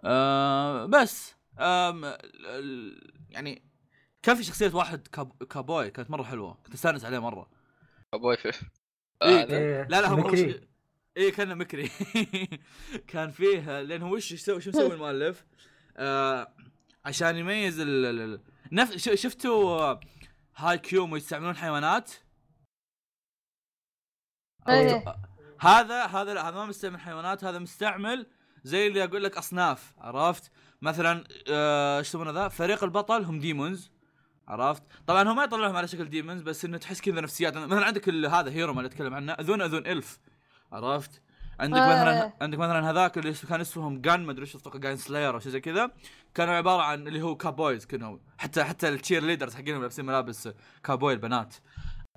آه 0.04 0.86
بس 0.86 1.34
ال- 1.58 3.12
يعني 3.30 3.62
كان 4.24 4.36
في 4.36 4.44
شخصية 4.44 4.70
واحد 4.74 5.06
كاب 5.08 5.42
كابوي 5.44 5.90
كانت 5.90 6.10
مرة 6.10 6.22
حلوة 6.22 6.54
كنت 6.64 6.74
أستأنس 6.74 7.04
عليه 7.04 7.18
مرة 7.18 7.50
أبوي 8.14 8.36
في 8.36 8.48
إيه، 9.22 9.42
هذا. 9.42 9.56
إيه، 9.58 9.82
لا 9.82 10.00
لا 10.00 10.08
هو 10.08 10.14
هو 10.14 10.20
مكري. 10.28 10.68
إيه 11.16 11.32
كان 11.32 11.58
مكري 11.58 11.90
كان 13.12 13.30
فيه 13.30 13.80
لأنه 13.82 14.10
وش 14.10 14.32
يسوي 14.32 14.60
شو 14.60 14.70
مسوي 14.70 14.94
المؤلف؟ 14.94 15.44
آه 15.96 16.54
عشان 17.04 17.36
يميز 17.36 17.80
ال 17.80 18.40
ال- 18.76 19.00
ش- 19.00 19.20
شفتوا 19.22 19.80
آه، 19.80 20.00
هاي 20.56 20.78
كيوم 20.78 21.16
يستعملون 21.16 21.56
حيوانات؟ 21.56 22.12
إيه. 24.68 25.04
هذا 25.60 26.04
هذا 26.04 26.34
لا 26.34 26.48
هذا 26.48 26.56
ما 26.56 26.66
مستعمل 26.66 27.00
حيوانات 27.00 27.44
هذا 27.44 27.58
مستعمل 27.58 28.26
زي 28.64 28.86
اللي 28.86 29.04
أقول 29.04 29.24
لك 29.24 29.36
أصناف 29.36 29.94
عرفت؟ 29.98 30.50
مثلا 30.82 31.24
آه، 31.50 31.98
إيش 31.98 32.08
يسمونه 32.08 32.30
ذا؟ 32.30 32.48
فريق 32.48 32.84
البطل 32.84 33.24
هم 33.24 33.38
ديمونز 33.40 33.93
عرفت؟ 34.48 34.82
طبعا 35.06 35.22
هم 35.22 35.36
ما 35.36 35.44
يطلعهم 35.44 35.76
على 35.76 35.88
شكل 35.88 36.04
ديمونز 36.04 36.42
بس 36.42 36.64
إنه 36.64 36.78
تحس 36.78 37.00
كذا 37.00 37.20
نفسيات. 37.20 37.56
مثلا 37.56 37.86
عندك 37.86 38.08
هذا 38.08 38.50
هيرو 38.50 38.72
ما 38.72 38.80
اللي 38.80 38.88
اتكلم 38.88 39.14
عنه 39.14 39.32
اذون 39.32 39.62
أذون 39.62 39.86
الف 39.86 40.18
عرفت؟ 40.72 41.22
عندك 41.60 41.78
آه. 41.78 41.86
مثلا 41.86 42.32
عندك 42.40 42.58
مثلا 42.58 42.90
هذاك 42.90 43.18
اللي 43.18 43.34
كان 43.48 43.60
اسمهم 43.60 44.00
جان 44.00 44.24
ما 44.24 44.32
أدري 44.32 44.42
إيش 44.42 44.56
أتوقع 44.56 44.78
جان 44.78 44.96
سلاير 44.96 45.34
أو 45.34 45.38
شيء 45.38 45.52
زي 45.52 45.60
كذا. 45.60 45.90
كانوا 46.34 46.54
عبارة 46.54 46.82
عن 46.82 47.08
اللي 47.08 47.22
هو 47.22 47.36
كابويز 47.36 47.86
كانوا 47.86 48.18
حتى 48.38 48.64
حتى 48.64 48.88
التشير 48.88 49.22
ليدرز 49.22 49.54
حقهم 49.54 49.80
لابسين 49.80 50.04
ملابس 50.04 50.48
كابوي 50.84 51.12
البنات. 51.12 51.54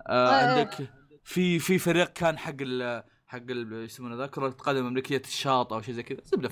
آه 0.07 0.29
آه. 0.29 0.57
عندك 0.57 0.89
في 1.24 1.60
في 1.60 1.79
فريق 1.79 2.13
كان 2.13 2.38
حق 2.38 2.55
ال 2.62 3.03
حق 3.27 3.43
يسمونه 3.50 4.15
ذا؟ 4.15 4.27
كرة 4.27 4.48
القدم 4.48 4.86
مملكية 4.86 5.22
الشاط 5.25 5.74
أو 5.74 5.81
شيء 5.81 5.93
زي 5.93 6.03
كذا. 6.03 6.19
زبده 6.24 6.50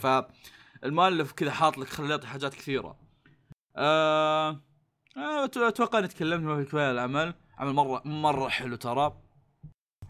فالمؤلف 0.82 1.32
كذا 1.32 1.52
حاط 1.52 1.78
لك 1.78 1.88
خليط 1.88 2.26
حاجات 2.26 2.54
كثيرة. 2.54 2.98
آه 3.76 4.50
آه، 4.50 4.62
أتوقع 5.18 6.00
إني 6.00 6.08
تكلمت 6.08 6.68
كفايه 6.68 6.84
عن 6.86 6.92
العمل. 6.92 7.34
عمل 7.58 7.74
مره 7.74 8.02
مرة 8.06 8.50
حلو 8.50 8.76
ترى. 8.76 9.14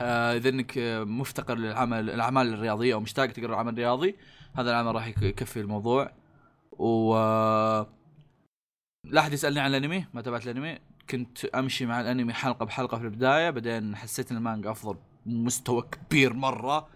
آه 0.02 0.34
إذا 0.36 0.50
إنك 0.50 0.78
آه، 0.78 1.04
مفتقر 1.04 1.58
للعمل 1.58 2.10
الأعمال 2.10 2.54
الرياضية 2.54 2.94
أو 2.94 3.00
مشتاق 3.00 3.26
تقرأ 3.26 3.48
العمل 3.48 3.74
الرياضي 3.74 4.16
هذا 4.56 4.70
العمل 4.72 4.96
راح 4.96 5.08
يك- 5.08 5.22
يكفي 5.22 5.60
الموضوع. 5.62 6.12
و 6.72 7.16
آه، 7.16 7.88
لا 9.04 9.22
أحد 9.22 9.34
يسألني 9.34 9.60
عن 9.60 9.70
الأنمي 9.70 10.06
ما 10.14 10.22
تابعت 10.22 10.44
الأنمي. 10.48 10.80
كنت 11.10 11.46
أمشي 11.46 11.86
مع 11.86 12.02
الأنمي 12.02 12.34
حلقة 12.34 12.66
بحلقة 12.66 12.98
في 12.98 13.04
البداية 13.04 13.50
بعدين 13.50 13.96
حسيت 13.96 14.32
إن 14.32 14.38
المانجا 14.38 14.72
أفضل 14.72 14.98
مستوى 15.26 15.82
كبير 15.82 16.34
مرة. 16.34 16.88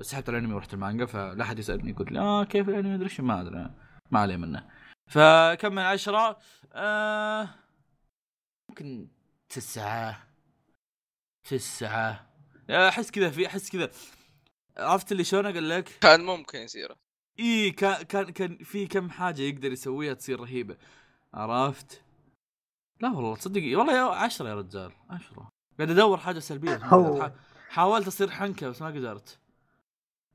سحبت 0.00 0.28
الأنمي 0.28 0.54
ورحت 0.54 0.74
المانجا 0.74 1.06
فلا 1.06 1.42
أحد 1.42 1.58
يسألني 1.58 1.90
يقول 1.90 2.06
لي 2.10 2.18
آه 2.20 2.44
كيف 2.44 2.68
الأنمي؟ 2.68 2.94
أدري 2.94 3.08
ما 3.18 3.40
أدري 3.40 3.70
ما 4.10 4.20
علي 4.20 4.36
منه. 4.36 4.64
فكم 5.06 5.72
من 5.74 5.82
عشرة؟ 5.82 6.38
آه 6.72 7.48
ممكن 8.68 9.08
تسعة. 9.48 10.26
تسعة. 11.44 12.26
أحس 12.70 13.10
كذا 13.10 13.30
في 13.30 13.46
أحس 13.46 13.70
كذا. 13.70 13.90
عرفت 14.78 15.12
اللي 15.12 15.24
شلون 15.24 15.46
أقول 15.46 15.70
لك؟ 15.70 15.98
كان 16.00 16.24
ممكن 16.24 16.58
يصير. 16.58 16.96
إي 17.40 17.70
كان 17.70 18.02
كان 18.02 18.30
كان 18.30 18.56
في 18.58 18.86
كم 18.86 19.10
حاجة 19.10 19.42
يقدر 19.42 19.72
يسويها 19.72 20.14
تصير 20.14 20.40
رهيبة. 20.40 20.76
عرفت؟ 21.34 22.02
لا 23.00 23.08
والله 23.08 23.36
تصدق 23.36 23.78
والله 23.78 23.96
يا 23.96 24.02
عشرة 24.02 24.48
يا 24.48 24.54
رجال 24.54 24.92
عشرة. 25.10 25.48
قاعد 25.78 25.90
أدور 25.90 26.18
حاجة 26.18 26.38
سلبية. 26.38 26.74
بس 26.76 26.82
ما 26.82 26.88
هو- 26.88 27.14
قدرت. 27.14 27.32
ح- 27.32 27.68
حاولت 27.74 28.06
أصير 28.06 28.30
حنكة 28.30 28.68
بس 28.68 28.82
ما 28.82 28.88
قدرت. 28.88 29.38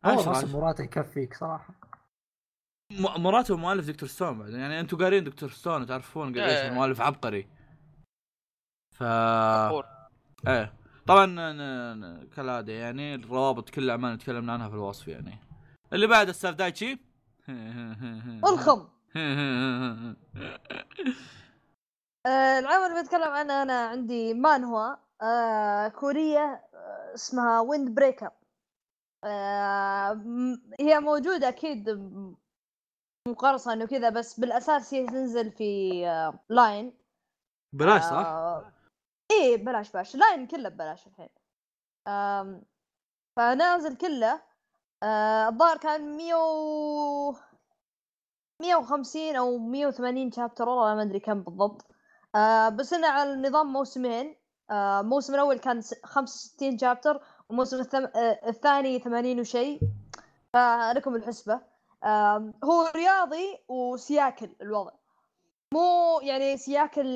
عشرة 0.03 0.31
رسم. 0.31 0.51
مراته 0.51 0.83
يكفيك 0.83 1.33
صراحة. 1.37 1.73
مراته 2.91 3.57
مؤلف 3.57 3.87
دكتور 3.87 4.09
ستون 4.09 4.39
بعد. 4.39 4.49
يعني 4.49 4.79
أنتم 4.79 4.97
قارين 4.97 5.23
دكتور 5.23 5.49
ستون 5.49 5.81
وتعرفون 5.81 6.29
قد 6.31 6.37
إيش 6.37 6.51
إيه. 6.57 6.67
المؤلف 6.69 7.01
عبقري. 7.01 7.47
ف. 8.95 9.03
إيه. 10.47 10.73
طبعا 11.07 11.25
ن- 11.25 11.99
ن- 11.99 12.27
كالعادة 12.35 12.73
يعني 12.73 13.15
الروابط 13.15 13.69
كل 13.69 13.83
الاعمال 13.83 14.09
اللي 14.09 14.17
تكلمنا 14.23 14.53
عنها 14.53 14.69
في 14.69 14.75
الوصف 14.75 15.07
يعني. 15.07 15.37
اللي 15.93 16.07
بعد 16.07 16.29
أستاذ 16.29 16.51
دايتشي. 16.51 16.97
الخم 18.49 18.87
آه 22.25 22.59
العمل 22.59 22.91
اللي 22.91 23.03
بتكلم 23.03 23.31
عنه 23.31 23.61
أنا 23.61 23.85
عندي 23.87 24.33
مانهوا 24.33 24.95
آه 25.21 25.87
كورية 25.87 26.39
آه 26.73 27.13
اسمها 27.13 27.59
Wind 27.59 27.95
Breaker 27.95 28.29
آه 29.23 30.21
هي 30.79 30.99
موجودة 30.99 31.47
أكيد 31.49 31.89
مقرصن 33.27 33.83
وكذا 33.83 34.09
بس 34.09 34.39
بالأساس 34.39 34.93
هي 34.93 35.07
تنزل 35.07 35.51
في 35.51 36.01
آه، 36.07 36.39
LINE 36.49 36.93
بلاش 37.73 38.01
صح؟ 38.01 38.11
آه، 38.11 38.71
إيه 39.31 39.65
بلاش 39.65 39.91
بلاش. 39.91 40.15
LINE 40.15 40.47
كله 40.47 40.69
ببلاش 40.69 41.07
الحين. 41.07 41.29
آم، 42.07 42.61
فنازل 43.35 43.95
كله. 43.97 44.41
آه، 45.03 45.47
الظاهر 45.49 45.77
كان 45.77 46.17
100 46.17 46.35
و 46.35 47.35
150 48.61 49.35
أو 49.35 49.57
180 49.57 50.31
شابتر 50.31 50.69
والله 50.69 50.95
ما 50.95 51.01
أدري 51.01 51.19
كم 51.19 51.41
بالضبط. 51.43 51.85
آه، 52.35 52.69
بس 52.69 52.93
إنه 52.93 53.07
على 53.07 53.35
نظام 53.35 53.67
موسمين. 53.73 54.35
آه، 54.71 54.99
الموسم 54.99 55.33
الأول 55.35 55.59
كان 55.59 55.81
س- 55.81 55.93
65 56.05 56.77
شابتر 56.77 57.21
والموسم 57.49 57.79
الثم... 57.79 58.03
آه، 58.15 58.39
الثاني 58.49 58.99
80 58.99 59.39
وشيء 59.39 59.79
فلكم 60.53 61.15
الحسبة. 61.15 61.61
هو 62.63 62.91
رياضي 62.95 63.57
وسياكل 63.67 64.49
الوضع. 64.61 64.91
مو 65.73 66.19
يعني 66.23 66.57
سياكل 66.57 67.07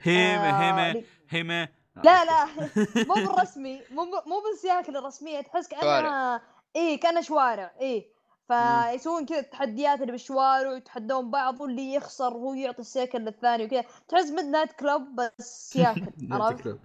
هيمة 0.00 0.48
آه، 0.48 0.62
هيمة 0.62 1.04
هيمة. 1.28 1.68
لا 2.04 2.24
لا 2.24 2.44
مو 3.08 3.14
بالرسمي 3.26 3.82
مو 3.90 4.04
مو 4.04 4.40
بالسياكل 4.40 4.96
الرسمية 4.96 5.40
تحس 5.40 5.68
كأنها 5.68 6.42
إيه 6.76 7.00
كانها 7.00 7.22
شوارع 7.22 7.72
إيه 7.80 8.18
فيسوون 8.48 9.26
كذا 9.26 9.38
التحديات 9.38 10.00
اللي 10.00 10.12
بالشوارع 10.12 10.70
ويتحدون 10.70 11.30
بعض 11.30 11.60
واللي 11.60 11.94
يخسر 11.94 12.32
هو 12.32 12.54
يعطي 12.54 12.80
السيكل 12.80 13.18
للثاني 13.18 13.64
وكذا. 13.64 13.84
تحس 14.08 14.30
Midnight 14.30 14.72
Club 14.72 15.02
بس 15.14 15.68
سياكل 15.72 16.12
عرفت؟ 16.30 16.78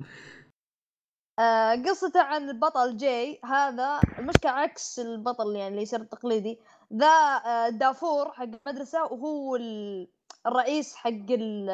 آه 1.39 1.75
قصته 1.75 2.21
عن 2.21 2.49
البطل 2.49 2.97
جاي. 2.97 3.39
هذا 3.45 3.99
المشكلة 4.19 4.51
عكس 4.51 4.99
البطل 4.99 5.55
يعني 5.55 5.67
اللي 5.67 5.81
يصير 5.81 6.01
التقليدي. 6.01 6.59
ذا 6.95 7.07
آه 7.45 7.69
دافور 7.69 8.31
حق 8.31 8.43
المدرسة 8.43 9.03
وهو 9.03 9.55
ال- 9.55 10.07
الرئيس 10.47 10.95
حق 10.95 11.09
ال 11.29 11.69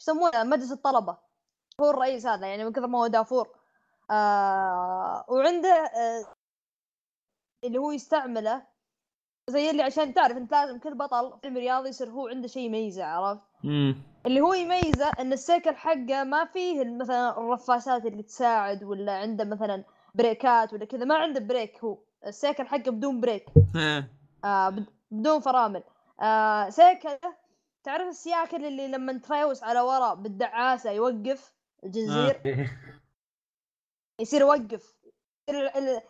يسمونه؟ 0.00 0.42
مجلس 0.44 0.72
الطلبة. 0.72 1.18
هو 1.80 1.90
الرئيس 1.90 2.26
هذا 2.26 2.46
يعني 2.46 2.64
من 2.64 2.72
كثر 2.72 2.86
ما 2.86 2.98
هو 2.98 3.06
دافور. 3.06 3.48
آه 4.10 5.24
وعنده 5.28 5.68
آه 5.70 6.34
اللي 7.64 7.78
هو 7.78 7.90
يستعمله 7.90 8.66
زي 9.50 9.70
اللي 9.70 9.82
عشان 9.82 10.14
تعرف 10.14 10.36
انت 10.36 10.52
لازم 10.52 10.78
كل 10.78 10.94
بطل 10.94 11.38
فيلم 11.42 11.56
رياضي 11.56 11.88
يصير 11.88 12.10
هو 12.10 12.28
عنده 12.28 12.48
شيء 12.48 12.62
يميزه 12.62 13.04
عرفت؟ 13.04 13.42
اللي 14.26 14.40
هو 14.40 14.54
يميزه 14.54 15.06
إن 15.20 15.32
السيكل 15.32 15.74
حقه 15.76 16.24
ما 16.24 16.44
فيه 16.44 16.84
مثلا 16.84 17.38
الرفاسات 17.38 18.06
اللي 18.06 18.22
تساعد 18.22 18.84
ولا 18.84 19.12
عنده 19.18 19.44
مثلا 19.44 19.84
بريكات 20.14 20.72
ولا 20.72 20.84
كذا 20.84 21.04
ما 21.04 21.14
عنده 21.16 21.40
brake 21.40 21.84
هو. 21.84 21.98
السيكل 22.26 22.66
حقه 22.66 22.90
بدون 22.90 23.20
brake. 23.20 23.44
آه 24.44 24.68
بد- 24.68 24.92
بدون 25.10 25.40
فرامل. 25.40 25.82
آه 26.20 26.68
سيكل 26.70 27.18
تعرف 27.84 28.08
السياكل 28.08 28.64
اللي 28.64 28.88
لما 28.88 29.18
تريوس 29.18 29.62
على 29.62 29.80
ورا 29.80 30.14
بالدعاسة 30.14 30.90
يوقف 30.90 31.54
الجنزير 31.84 32.40
يصير 34.20 34.40
يوقف. 34.40 34.94
يصير 35.48 35.68
ال... 35.68 35.88
ال... 35.88 36.02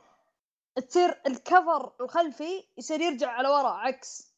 تصير 0.88 1.20
الكفر 1.26 1.92
الخلفي 2.00 2.64
يصير 2.78 3.00
يرجع 3.00 3.30
على 3.30 3.48
ورا 3.48 3.68
عكس. 3.70 4.34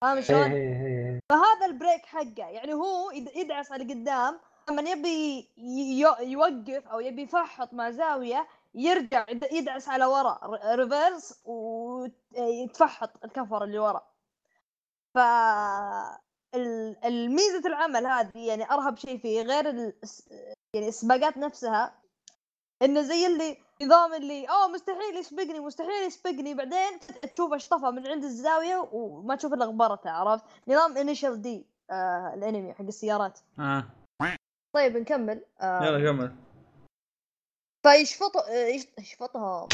فاهم 0.00 0.20
شلون؟ 0.20 0.50
فهذا 1.32 1.66
ال 1.66 1.73
brake 1.73 2.06
حقه. 2.06 2.48
يعني 2.48 2.74
هو 2.74 3.10
يد- 3.10 3.36
يدعس 3.36 3.72
على 3.72 3.84
قدام. 3.94 4.40
لما 4.70 4.90
يبي 4.90 5.48
يوقف 6.22 6.88
أو 6.88 7.00
يبي 7.00 7.22
يفحط 7.22 7.72
مع 7.72 7.90
زاوية 7.90 8.48
يرجع 8.74 9.26
يد- 9.28 9.52
يدعس 9.52 9.88
على 9.88 10.04
ورا 10.04 10.38
ر- 10.44 10.78
reverse 10.78 11.42
ويتفحط 11.44 13.24
الكفر 13.24 13.64
اللي 13.64 13.78
ورا. 13.78 14.02
ف 15.14 15.18
ال- 16.54 17.04
الميزة 17.04 17.66
العمل 17.66 18.06
هذه 18.06 18.30
يعني 18.48 18.70
أرهب 18.70 18.96
شيء 18.96 19.18
فيه 19.18 19.42
غير 19.42 19.68
الس- 19.70 20.28
يعني 20.74 20.88
السباقات 20.88 21.36
نفسها 21.36 21.94
انه 22.82 23.00
زي 23.02 23.26
اللي 23.26 23.56
نظام 23.82 24.14
اللي 24.14 24.44
أوه 24.46 24.68
مستحيل 24.68 25.16
يسبقني 25.16 25.60
مستحيل 25.60 26.06
يسبقني 26.06 26.54
بعدين 26.54 26.98
تشوف 27.34 27.52
أشطفه 27.52 27.90
من 27.90 28.06
عند 28.06 28.24
الزاوية 28.24 28.88
وما 28.92 29.36
تشوف 29.36 29.52
إلا 29.52 29.64
غبرته 29.64 30.10
عرفت؟ 30.10 30.44
نظام 30.68 30.96
Initial 30.96 31.42
D 31.42 31.66
آه 31.90 32.34
الأنمي 32.34 32.74
حق 32.74 32.80
السيارات. 32.84 33.38
آه. 33.58 33.84
طيب 34.74 34.96
نكمل 34.96 35.44
آه. 35.60 35.84
يلا 35.84 36.10
كمل. 36.12 36.36
فيشفط 37.90 38.36
آه، 38.36 38.66
يش- 38.66 38.88
يشفطها. 38.98 39.68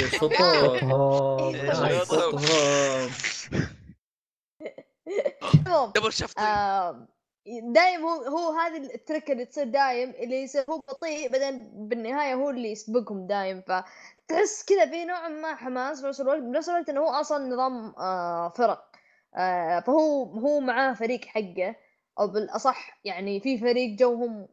المهم 5.52 5.92
دبل 5.94 6.10
آه 6.38 7.06
دايم 7.46 8.00
هو 8.02 8.22
هو 8.22 8.52
هذه 8.52 8.76
التركه 8.94 9.32
اللي 9.32 9.44
تصير 9.44 9.64
دايم 9.64 10.10
اللي 10.10 10.42
يصير 10.42 10.64
هو 10.70 10.78
بطيء 10.78 11.32
بعدين 11.32 11.70
بالنهاية 11.88 12.34
هو 12.34 12.50
اللي 12.50 12.72
يسبقهم 12.72 13.26
دايم. 13.26 13.62
فتحس 13.62 14.64
كذا 14.66 14.86
في 14.90 15.04
نوع 15.04 15.28
ما 15.28 15.54
حماس 15.54 16.00
في 16.00 16.06
نفس 16.06 16.20
الوقت 16.20 16.38
بنفس 16.38 16.68
الوقت 16.68 16.88
إنه 16.88 17.00
هو 17.00 17.08
أصلا 17.08 17.48
نظام 17.54 17.94
آه 17.98 18.48
فرق. 18.48 18.90
آه 19.36 19.80
فهو 19.80 20.24
هو 20.24 20.60
معاه 20.60 20.92
فريق 20.94 21.24
حقه 21.24 21.76
أو 22.20 22.26
بالأصح 22.28 23.00
يعني 23.04 23.40
في 23.40 23.58
فريق 23.58 23.98
جوهم 23.98 24.48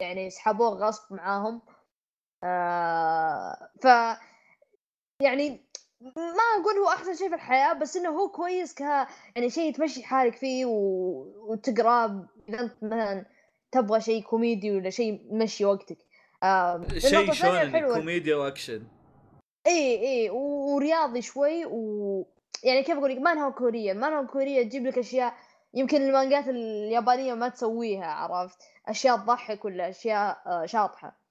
يعني 0.00 0.30
سحبوه 0.30 0.68
غصب 0.68 1.12
معاهم. 1.14 1.62
آه 2.44 3.68
ف 3.82 3.84
يعني 5.20 5.64
ما 6.16 6.60
أقول 6.60 6.74
هو 6.78 6.88
أحسن 6.88 7.14
شيء 7.14 7.28
في 7.28 7.34
الحياة 7.34 7.72
بس 7.72 7.96
إنه 7.96 8.08
هو 8.08 8.28
كويس 8.28 8.74
ك 8.74 8.80
يعني 9.36 9.50
شيء 9.50 9.74
تمشي 9.74 10.02
حالك 10.04 10.36
فيه 10.36 10.66
و... 10.66 10.72
وتقراه 11.52 12.26
إذا 12.48 12.60
أنت 12.60 12.72
مثلا 12.82 13.24
تبغى 13.72 14.00
شيء 14.00 14.22
كوميدي 14.22 14.70
ولا 14.72 14.90
شيء 14.90 15.26
يمشي 15.32 15.64
وقتك. 15.64 15.98
آه 16.42 16.84
شيء 16.98 17.32
شلون 17.32 17.72
الحلوة- 17.72 17.94
كوميديا 17.94 18.36
واكشن 18.36 18.82
إي 19.66 20.00
إي 20.08 20.30
ورياضي 20.30 21.22
شوي 21.22 21.64
و 21.66 22.26
يعني 22.64 22.82
كيف 22.82 22.98
أقول 22.98 23.10
لك 23.10 23.18
ما 23.18 23.32
انها 23.32 23.50
كورية. 23.50 23.92
ما 23.92 24.08
انها 24.08 24.22
كورية 24.22 24.62
تجيب 24.62 24.86
لك 24.86 24.98
أشياء 24.98 25.34
يمكن 25.74 26.02
المانجات 26.02 26.48
اليابانية 26.48 27.34
ما 27.34 27.48
تسويها 27.48 28.06
عرفت؟ 28.06 28.58
أشياء 28.88 29.16
تضحك 29.16 29.64
ولا 29.64 29.88
أشياء 29.88 30.42
آه، 30.46 30.66
شاطحة. 30.66 31.23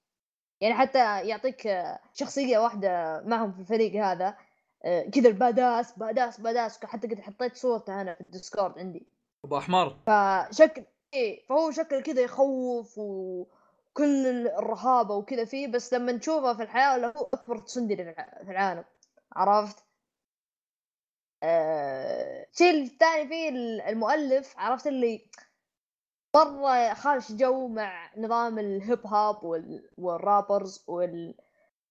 يعني 0.63 0.75
حتى 0.75 1.27
يعطيك 1.27 1.67
آه، 1.67 1.99
شخصية 2.13 2.57
واحدة 2.57 3.21
معهم 3.25 3.51
في 3.51 3.59
الفريق 3.59 4.03
هذا 4.05 4.37
آه، 4.85 5.03
كذا 5.09 5.29
ال 5.29 5.38
badass 5.38 5.91
badass 5.97 6.39
badass 6.39 6.85
حتى 6.85 7.07
قد 7.07 7.19
حطيت 7.21 7.55
صورته 7.55 8.01
أنا 8.01 8.13
في 8.13 8.21
ال 8.21 8.28
Discord 8.28 8.79
عندي. 8.79 9.07
أبو 9.45 9.57
أحمر. 9.57 9.97
فشكل 10.07 10.83
إيه 11.13 11.45
فهو 11.45 11.71
شكل 11.71 12.01
كذا 12.03 12.21
يخوف 12.21 12.97
وكل 12.97 14.47
الرهابة 14.47 15.15
وكذا 15.15 15.45
فيه 15.45 15.67
بس 15.67 15.93
لما 15.93 16.11
نشوفه 16.11 16.53
في 16.53 16.63
الحياة 16.63 16.93
ولا 16.93 17.07
هو 17.17 17.29
أكبر 17.33 17.57
tsundere 17.57 18.03
في 18.03 18.09
الع- 18.11 18.43
في 18.45 18.51
العالم. 18.51 18.83
عرفت؟ 19.35 19.83
آه... 21.43 22.47
الشيء 22.53 22.83
الثاني 22.83 23.27
فيه 23.27 23.49
ال- 23.49 23.81
المؤلف 23.81 24.53
عرفت 24.57 24.87
اللي 24.87 25.25
مرة 26.35 26.93
خارج 26.93 27.23
جو 27.35 27.67
مع 27.67 28.09
نظام 28.17 28.59
ال 28.59 28.71
hip 28.71 29.07
hop 29.07 29.43
وال... 29.43 29.89
وال 29.97 30.16
rappers 30.16 30.83
وال... 30.87 31.35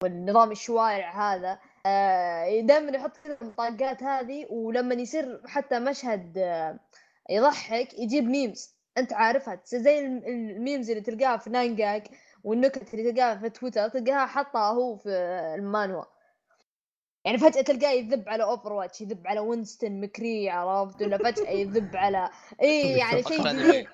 والنظام 0.02 0.50
الشوارع 0.50 1.34
هذا. 1.34 1.58
آه 1.86 2.60
دائما 2.60 2.96
يحط 2.96 3.12
كذا 3.24 3.36
الطاقات 3.42 4.02
هذه 4.02 4.46
ولما 4.50 4.94
يصير 4.94 5.40
حتى 5.46 5.78
مشهد 5.78 6.38
آه 6.38 6.78
يضحك 7.30 7.98
يجيب 7.98 8.24
memes 8.24 8.76
أنت 8.98 9.12
عارفها 9.12 9.60
زي 9.64 9.98
الم- 9.98 10.22
ال 10.26 10.37
memes 10.37 10.90
اللي 10.90 11.02
تلقاها 11.02 11.36
في 11.36 11.50
9GAG 11.50 12.06
والنكت 12.44 12.94
اللي 12.94 13.12
تلقاها 13.12 13.36
في 13.38 13.50
تويتر 13.50 13.88
تلقاها 13.88 14.26
حطها 14.26 14.72
هو 14.72 14.96
في 14.96 15.08
ال 15.58 15.64
manhwa. 15.64 16.04
يعني 17.24 17.38
فجأة 17.38 17.62
تلقاه 17.62 17.90
يذب 17.90 18.28
على 18.28 18.42
Overwatch 18.42 19.00
يذب 19.00 19.26
على 19.26 19.40
Winston 19.40 20.00
McCree 20.00 20.50
عرفت؟ 20.50 21.02
ولا 21.02 21.18
فجأة 21.18 21.50
يذب 21.50 21.96
على 21.96 22.30
إيه 22.62 22.96
يعني 23.00 23.22
شيء 23.22 23.48
جديد. 23.52 23.88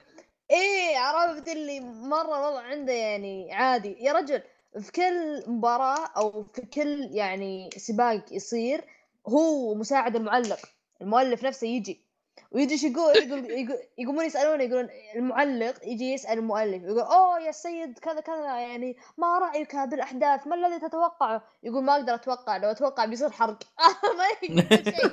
إيه 0.50 0.98
عرفت 0.98 1.48
اللي 1.48 1.80
مرة 1.80 2.44
والله 2.46 2.60
عنده 2.60 2.92
يعني 2.92 3.52
عادي. 3.52 3.96
يا 4.00 4.12
رجل 4.12 4.42
في 4.80 4.92
كل 4.92 5.42
مباراة 5.50 6.06
أو 6.16 6.44
في 6.54 6.60
كل 6.62 7.08
يعني 7.12 7.70
سباق 7.76 8.24
يصير 8.32 8.84
هو 9.28 9.74
مساعد 9.74 10.16
المعلق 10.16 10.58
المؤلف 11.02 11.42
نفسه 11.44 11.66
يجي. 11.66 12.08
ويجي 12.52 12.72
إيش 12.74 12.82
يقول؟ 12.84 13.16
يقول 13.16 13.50
يقول- 13.50 13.78
يقومون 13.98 14.24
يسألونه 14.24 14.64
يقولون 14.64 14.88
المعلق 15.16 15.74
يجي 15.86 16.12
يسأل 16.12 16.38
المؤلف 16.38 16.82
يقول 16.82 17.00
أوه 17.00 17.40
يا 17.40 17.52
سيد 17.52 17.98
كذا 17.98 18.20
كذا 18.20 18.44
يعني 18.60 18.96
ما 19.18 19.38
رأيك 19.38 19.76
بالأحداث؟ 19.76 20.46
ما 20.46 20.54
الذي 20.54 20.78
تتوقعه؟ 20.88 21.42
يقول 21.62 21.84
ما 21.84 21.94
أقدر 21.94 22.14
أتوقع 22.14 22.56
لو 22.56 22.70
أتوقع 22.70 23.04
بيصير 23.04 23.30
حرق. 23.30 23.58
ما 24.18 24.24
يقدر 24.42 24.90
شيء. 24.92 25.10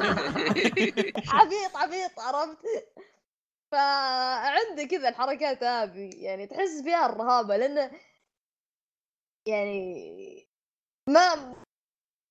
عبيط 1.40 1.76
عبيط 1.78 2.20
عرفت؟ 2.20 2.58
فعنده 3.76 4.84
كذا 4.84 5.10
الحركات 5.10 5.64
هذه 5.64 6.10
يعني 6.24 6.48
تحس 6.48 6.82
فيها 6.84 7.06
الرهابة 7.06 7.58
لأنه 7.58 7.92
يعني 9.48 10.48
ما 11.10 11.56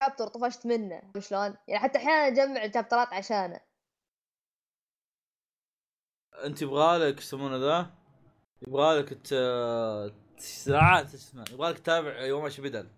شابتر 0.03 0.29
طفشت 0.29 0.67
منه 0.67 1.03
شلون؟ 1.19 1.57
يعني 1.69 1.81
حتى 1.83 1.99
أحيانا 1.99 2.27
أجمع 2.27 2.65
الشابترات 2.65 3.09
عشانه. 3.09 3.61
أنت 6.45 6.63
يبغالك 6.63 7.19
يسمونه 7.19 7.57
ذا؟ 7.57 7.91
يبغالك 8.69 9.09
ت 9.13 9.35
ساعات 10.39 11.15
اسمه 11.15 11.45
يبغالك 11.53 11.79
تتابع 11.79 12.21
يوماشي 12.21 12.63
بدل. 12.63 12.89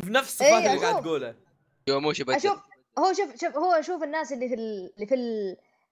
في 0.00 0.10
نفس 0.10 0.28
الصفات 0.28 0.62
إيه، 0.62 0.72
اللي 0.72 0.80
قاعد 0.80 0.94
أشوف. 0.94 1.04
تقوله 1.04 1.34
يوموشي 1.88 2.24
بدل. 2.24 2.36
أشوف 2.36 2.60
هو 2.98 3.12
شوف 3.12 3.36
شوف 3.40 3.56
هو 3.56 3.72
أشوف 3.72 4.02
الناس 4.02 4.32
اللي 4.32 4.48
في 4.48 4.54
ال... 4.54 4.92
اللي 4.94 5.06
في 5.06 5.14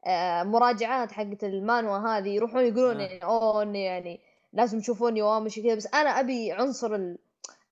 المراجعات 0.06 1.12
حقت 1.12 1.44
المانوا 1.44 1.98
هذه 1.98 2.28
يروحون 2.28 2.64
يقولون 2.64 2.96
آه. 2.96 3.00
يعني 3.00 3.24
أوه 3.24 3.62
إني 3.62 3.84
يعني 3.84 4.20
لازم 4.52 4.80
تشوفون 4.80 5.16
يوامشي 5.16 5.62
كذا 5.62 5.74
بس 5.74 5.86
أنا 5.94 6.20
أبي 6.20 6.52
عنصر 6.52 6.94
ال- 6.94 7.18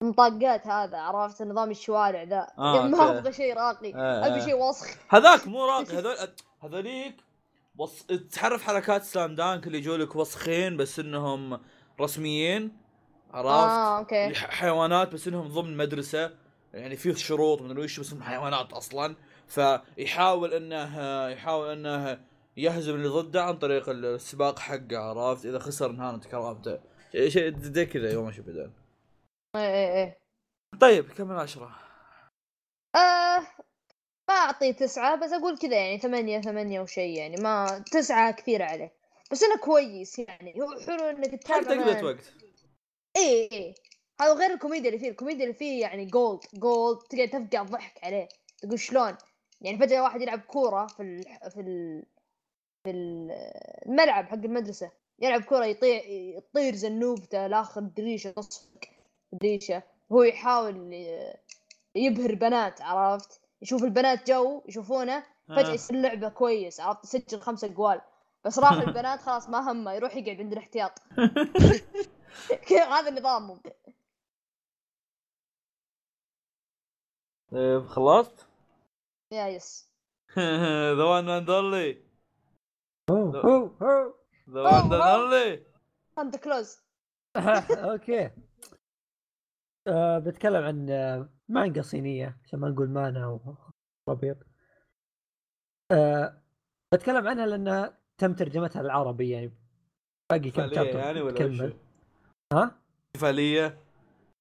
المطاقات 0.03 0.67
هذا 0.67 0.99
عرفت 0.99 1.43
نظام 1.43 1.71
الشوارع 1.71 2.23
ذا 2.23 2.47
آه، 2.59 2.77
يعني 2.77 2.89
ما. 2.89 3.19
أبغى 3.19 3.33
شيء 3.33 3.55
راقي 3.57 3.95
آه، 3.95 4.27
أبي 4.27 4.41
آه. 4.41 4.45
شيء 4.45 4.57
وسخ 4.57 4.87
هذاك 5.09 5.47
مو 5.49 5.65
راقي 5.67 5.97
هذول 5.99 6.17
هذوليك 6.63 7.17
وص... 7.79 8.07
تعرف 8.33 8.63
حركات 8.63 9.03
سلام 9.03 9.35
دانك 9.35 9.67
اللي 9.67 9.79
يجوا 9.79 9.97
لك 9.97 10.17
وسخين 10.17 10.77
بس 10.77 10.99
إنهم 10.99 11.61
رسميين 12.01 12.77
عرفت؟ 13.35 13.51
آه 13.51 13.99
أوكي 13.99 14.35
حيوانات 14.35 15.13
بس 15.13 15.29
إنهم 15.29 15.49
ضمن 15.49 15.77
مدرسة 15.77 16.31
يعني 16.75 16.97
فيه 16.97 17.15
شروط 17.15 17.63
من 17.63 17.79
وش 17.79 18.01
بس 18.01 18.13
انهم 18.13 18.23
حيوانات 18.23 18.73
أصلا 18.73 19.17
فيحاول 19.49 20.55
إنه 20.55 21.29
يحاول 21.29 21.71
إنه 21.71 22.25
يهزم 22.57 22.95
اللي 22.95 23.09
ضده 23.09 23.45
عن 23.45 23.59
طريق 23.59 23.89
السباق 23.89 24.59
حقه 24.59 24.99
عرفت؟ 24.99 25.47
إذا 25.47 25.59
خسر 25.59 25.91
انهانت 25.91 26.27
كرامته 26.27 26.81
شيء 27.29 27.59
زي 27.59 27.87
كذا 27.87 28.13
يوم 28.13 28.25
ماشي 28.25 28.43
بدل 28.43 28.73
إيه 29.57 29.63
إيه 29.63 29.95
إيه. 29.95 30.19
طيب 30.81 31.13
كم 31.13 31.29
من 31.29 31.37
عشرة. 31.37 31.79
آه 32.95 33.47
ما 34.29 34.35
أعطيه 34.35 34.73
تسعة 34.73 35.17
بس 35.17 35.33
أقول 35.33 35.59
كذا 35.59 35.77
يعني 35.77 35.99
ثمانية 35.99 36.41
ثمانية 36.41 36.81
وشيء 36.81 37.19
يعني. 37.19 37.37
ما 37.37 37.85
تسعة 37.93 38.33
كثيرة 38.33 38.65
عليه. 38.65 38.93
بس 39.33 39.43
إنه 39.43 39.57
كويس 39.57 40.19
يعني. 40.19 40.55
هو 40.63 40.81
حلو 40.87 41.05
إنك 41.05 41.43
تتابع 41.43 41.63
تقضية. 41.63 42.05
وقت 42.05 42.33
إيه 43.17 43.53
إيه. 43.53 43.75
هذا 44.21 44.33
غير 44.33 44.51
الكوميديا 44.51 44.89
اللي 44.89 45.01
فيه. 45.01 45.11
الكوميديا 45.11 45.45
اللي 45.45 45.55
فيه 45.55 45.83
يعني 45.83 46.07
gold 46.07 46.41
gold 46.55 46.99
تقعد 46.99 47.29
تفقع 47.29 47.63
ضحك 47.63 48.05
عليه. 48.05 48.29
تقول 48.63 48.79
شلون؟ 48.79 49.17
يعني 49.67 49.79
فجأة 49.79 50.03
واحد 50.03 50.21
يلعب 50.23 50.41
كورة 50.41 50.87
في 50.87 51.03
ال 51.03 51.23
في 51.51 51.61
ال 51.61 52.03
في 52.85 52.91
ال- 52.91 53.31
الملعب 53.87 54.25
حق 54.25 54.35
المدرسة. 54.35 54.91
يلعب 55.19 55.43
كورة 55.43 55.65
يطيع 55.65 56.05
يطير 56.37 56.75
زنوبته 56.75 57.47
لآخر 57.47 57.81
دريشة 57.81 58.31
تصفق 58.31 58.81
دريشة 59.33 59.83
هو 60.13 60.23
يحاول 60.23 60.93
يبهر 61.95 62.35
بنات 62.35 62.83
عرفت؟ 62.83 63.41
يشوف 63.63 63.85
البنات 63.85 64.31
جو 64.31 64.63
يشوفونه 64.69 65.25
فجأة 65.49 65.71
آه. 65.71 65.75
يصير 65.75 65.97
لعبة 65.97 66.29
كويس 66.29 66.81
عرفت؟ 66.81 67.05
يسجل 67.05 67.41
خمسة 67.41 67.69
جوال 67.69 68.01
بس 68.45 68.59
راح 68.59 68.73
البنات 68.73 69.21
خلاص 69.21 69.49
ما 69.49 69.73
همه 69.73 69.93
يروح 69.93 70.17
يقعد 70.17 70.41
عند 70.41 70.53
الاحتياط. 70.53 70.93
هذا 72.91 73.11
نظامهم. 73.11 73.61
طيب 79.33 79.41
خلصت؟ 79.41 79.43
يا 79.43 79.47
يس 79.49 79.91
ذا 80.97 81.05
وان 81.05 81.25
مان 81.25 81.45
دولي 81.45 82.05
هو 83.11 83.31
هو 83.31 83.67
هو 83.67 84.15
ذا 84.51 84.61
وان 84.61 84.93
أوه. 84.93 85.17
دولي 85.17 85.67
سانتا 86.17 86.39
كلوز 86.39 86.79
أوكي 87.71 88.31
آه 89.89 90.19
بتكلم 90.19 90.65
عن 90.65 90.91
آه، 90.91 91.31
مانجا 91.49 91.83
صينية 91.83 92.39
عشان 92.45 92.61
ما 92.61 92.69
نقول 92.69 92.91
مانا 92.91 93.41
وربيط 94.07 94.37
آه 95.93 96.43
بتكلم 96.95 97.29
عنها 97.29 97.47
لأنها 97.47 97.99
تم 98.19 98.35
ترجمتها 98.35 98.83
للعربي 98.83 99.31
يعني 99.31 99.53
باقي 100.31 100.51
كم 100.51 100.61
احتفالية 100.61 100.75
chapter 100.75 100.99
يعني 100.99 101.21
ولا 101.21 101.35
تكمل؟ 101.35 101.77
ها؟ 102.53 102.81
احتفالية 103.07 103.79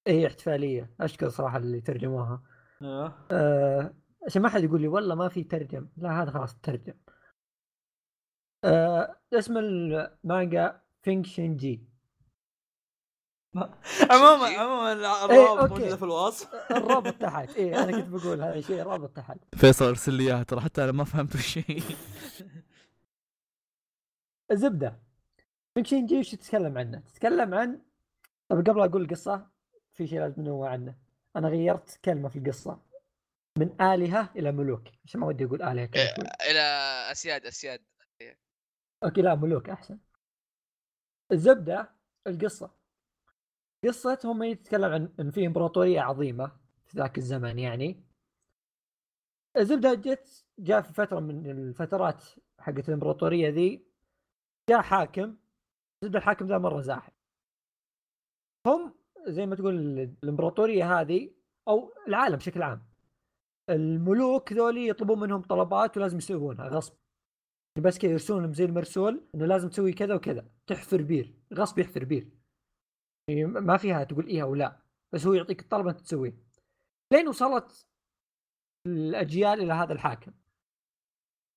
اي 0.06 0.26
احتفالية 0.26 0.90
أشكر 1.00 1.28
صراحة 1.28 1.56
اللي 1.58 1.80
ترجموها 1.80 2.42
آه. 2.82 3.12
آه 3.30 3.94
عشان 4.26 4.42
ما 4.42 4.48
حد 4.48 4.64
يقول 4.64 4.80
لي 4.80 4.88
والله 4.88 5.14
ما 5.14 5.28
في 5.28 5.44
ترجم. 5.44 5.88
لا 5.96 6.22
هذا 6.22 6.30
خلاص 6.30 6.60
ترجم. 6.60 6.94
آه 8.64 9.16
اسم 9.32 9.56
المانجا 9.58 10.80
فينغ 11.02 11.24
شينجي. 11.24 11.82
عموما. 14.10 14.46
عموما 14.58 14.92
إيه، 14.92 15.24
الروابط 15.24 15.60
okay. 15.60 15.72
موجودة 15.74 15.96
في 15.96 16.02
الوصف. 16.02 16.54
الرابط 16.70 17.14
تحت. 17.22 17.56
اي 17.56 17.78
أنا 17.78 17.92
كنت 18.00 18.08
بقول 18.08 18.42
هذا 18.42 18.54
الشيء 18.54 18.82
رابط 18.82 19.16
تحت. 19.16 19.38
فيصل 19.54 19.84
ارسل 19.84 20.12
لي 20.14 20.22
إياها 20.24 20.42
ترى 20.42 20.60
حتى 20.60 20.84
أنا 20.84 20.92
ما 20.92 21.04
فهمت 21.04 21.36
شيء. 21.36 21.82
الزبده 24.50 24.98
فينغ 25.74 25.86
شينجي 25.86 26.18
وش 26.18 26.30
تتكلم 26.30 26.78
عنه؟ 26.78 26.98
تتكلم 27.00 27.54
عن 27.54 27.80
طب 28.48 28.56
قبل 28.56 28.80
أقول 28.80 29.02
القصة 29.02 29.46
في 29.92 30.06
شيء 30.06 30.20
لازم 30.20 30.42
ننوه 30.42 30.68
عنه. 30.68 30.94
أنا 31.36 31.48
غيرت 31.48 32.00
كلمة 32.04 32.28
في 32.28 32.38
القصة. 32.38 32.80
من 33.56 33.82
آلهة 33.82 34.32
إلى 34.36 34.52
ملوك 34.52 34.88
عشان 35.04 35.20
ما 35.20 35.26
ودي 35.26 35.44
أقول 35.44 35.62
آلهة 35.62 35.86
كذا 35.86 36.14
شوي. 36.16 36.24
إلى 36.50 36.60
أسياد 37.12 37.46
أسياد. 37.46 37.84
okay 39.04 39.22
لا 39.22 39.34
ملوك 39.34 39.70
أحسن. 39.70 39.98
الزبدة 41.32 41.94
القصة. 42.26 42.74
قصة 43.84 44.18
هم 44.24 44.42
يتكلم 44.42 44.92
عن 44.92 45.14
إن 45.20 45.30
في 45.30 45.46
إمبراطورية 45.46 46.00
عظيمة 46.00 46.60
في 46.86 46.98
ذاك 46.98 47.18
الزمن 47.18 47.58
يعني. 47.58 48.04
الزبدة 49.56 49.94
جت 49.94 50.46
جاء 50.58 50.82
في 50.82 50.92
فترة 50.92 51.20
من 51.20 51.50
الفترات 51.50 52.24
حقت 52.58 52.88
الإمبراطورية 52.88 53.48
ذي 53.48 53.86
جاء 54.70 54.82
حاكم. 54.82 55.36
الزبدة 56.02 56.18
الحاكم 56.18 56.46
ذا 56.46 56.58
مرة 56.58 56.80
زاحف. 56.80 57.12
هم 58.66 58.94
زي 59.26 59.46
ما 59.46 59.56
تقول 59.56 59.74
الإمبراطورية 60.22 61.00
هذه 61.00 61.34
أو 61.68 61.94
العالم 62.08 62.36
بشكل 62.36 62.62
عام. 62.62 62.85
الملوك 63.70 64.52
ذولي 64.52 64.88
يطلبون 64.88 65.20
منهم 65.20 65.42
طلبات 65.42 65.96
ولازم 65.96 66.18
يسوونها 66.18 66.68
غصب. 66.68 66.96
بس 67.84 67.98
كذا 67.98 68.10
يرسلون 68.10 68.42
لهم 68.42 68.54
زي 68.54 68.64
المرسول 68.64 69.28
إنه 69.34 69.46
لازم 69.46 69.68
تسوي 69.68 69.92
كذا 69.92 70.14
وكذا 70.14 70.50
تحفر 70.66 71.02
بير 71.02 71.34
غصب 71.54 71.78
يحفر 71.78 72.04
بير. 72.04 72.30
يعني 73.28 73.44
ما 73.44 73.76
فيها 73.76 74.04
تقول 74.04 74.26
إيه 74.26 74.42
أو 74.42 74.54
لا 74.54 74.80
بس 75.14 75.26
هو 75.26 75.32
يعطيك 75.32 75.60
الطلب 75.60 75.86
أنت 75.86 76.00
تسويه. 76.00 76.36
لين 77.12 77.28
وصلت 77.28 77.86
الأجيال 78.86 79.60
إلى 79.60 79.72
هذا 79.72 79.92
الحاكم. 79.92 80.32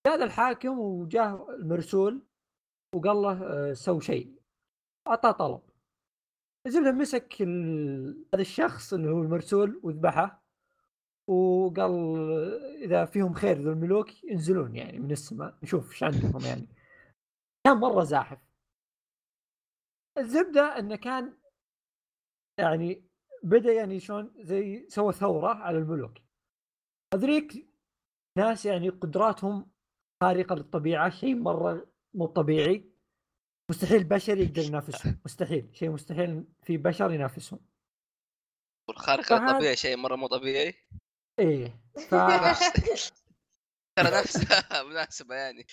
هذا 0.07 0.23
الحاكم 0.25 0.79
وجاه 0.79 1.49
المرسول 1.49 2.21
وقال 2.95 3.17
له 3.17 3.43
آه، 3.43 3.73
سو 3.73 3.99
شيء. 3.99 4.39
أعطاه 5.07 5.31
طلب. 5.31 5.61
الزبده 6.67 6.91
مسك 6.91 7.41
هذا 8.33 8.41
الشخص 8.41 8.93
اللي 8.93 9.09
هو 9.09 9.21
المرسول 9.21 9.79
وذبحه. 9.83 10.43
وقال 11.29 11.91
إذا 12.83 13.05
فيهم 13.05 13.33
خير 13.33 13.57
ذو 13.57 13.71
الملوك 13.71 14.23
ينزلون 14.23 14.75
يعني 14.75 14.99
من 14.99 15.11
السماء 15.11 15.57
نشوف 15.63 15.91
إيش 15.91 16.03
عندهم 16.03 16.41
يعني. 16.45 16.67
كان 17.67 17.77
مرة 17.77 18.03
زاحف. 18.03 18.39
الزبدة 20.17 20.79
إنه 20.79 20.95
كان 20.95 21.37
يعني 22.59 23.09
بدأ 23.43 23.73
يعني 23.73 23.99
شلون 23.99 24.33
زي 24.37 24.85
سوى 24.89 25.13
ثورة 25.13 25.47
على 25.53 25.77
الملوك. 25.77 26.17
هذوليك 27.13 27.67
ناس 28.37 28.65
يعني 28.65 28.89
قدراتهم 28.89 29.71
خارقة 30.23 30.55
للطبيعة 30.55 31.09
شيء 31.09 31.35
مرة 31.35 31.91
مو 32.13 32.25
طبيعي. 32.25 32.89
مستحيل 33.71 34.03
بشر 34.03 34.37
يقدر 34.37 34.61
ينافسهم. 34.61 35.21
مستحيل. 35.25 35.75
شيء 35.75 35.89
مستحيل 35.89 36.45
في 36.63 36.77
بشر 36.77 37.11
ينافسهم. 37.11 37.59
والخارق 38.89 39.23
فهذا- 39.23 39.51
الطبيعي 39.51 39.75
شيء 39.75 39.97
مرة 39.97 40.15
مو 40.15 40.27
طبيعي. 40.27 40.73
إيه 41.39 41.82
ف 42.10 42.15
ترى 43.95 44.19
نفسها 44.19 44.84
مناسبة 44.89 45.36
يعني. 45.36 45.65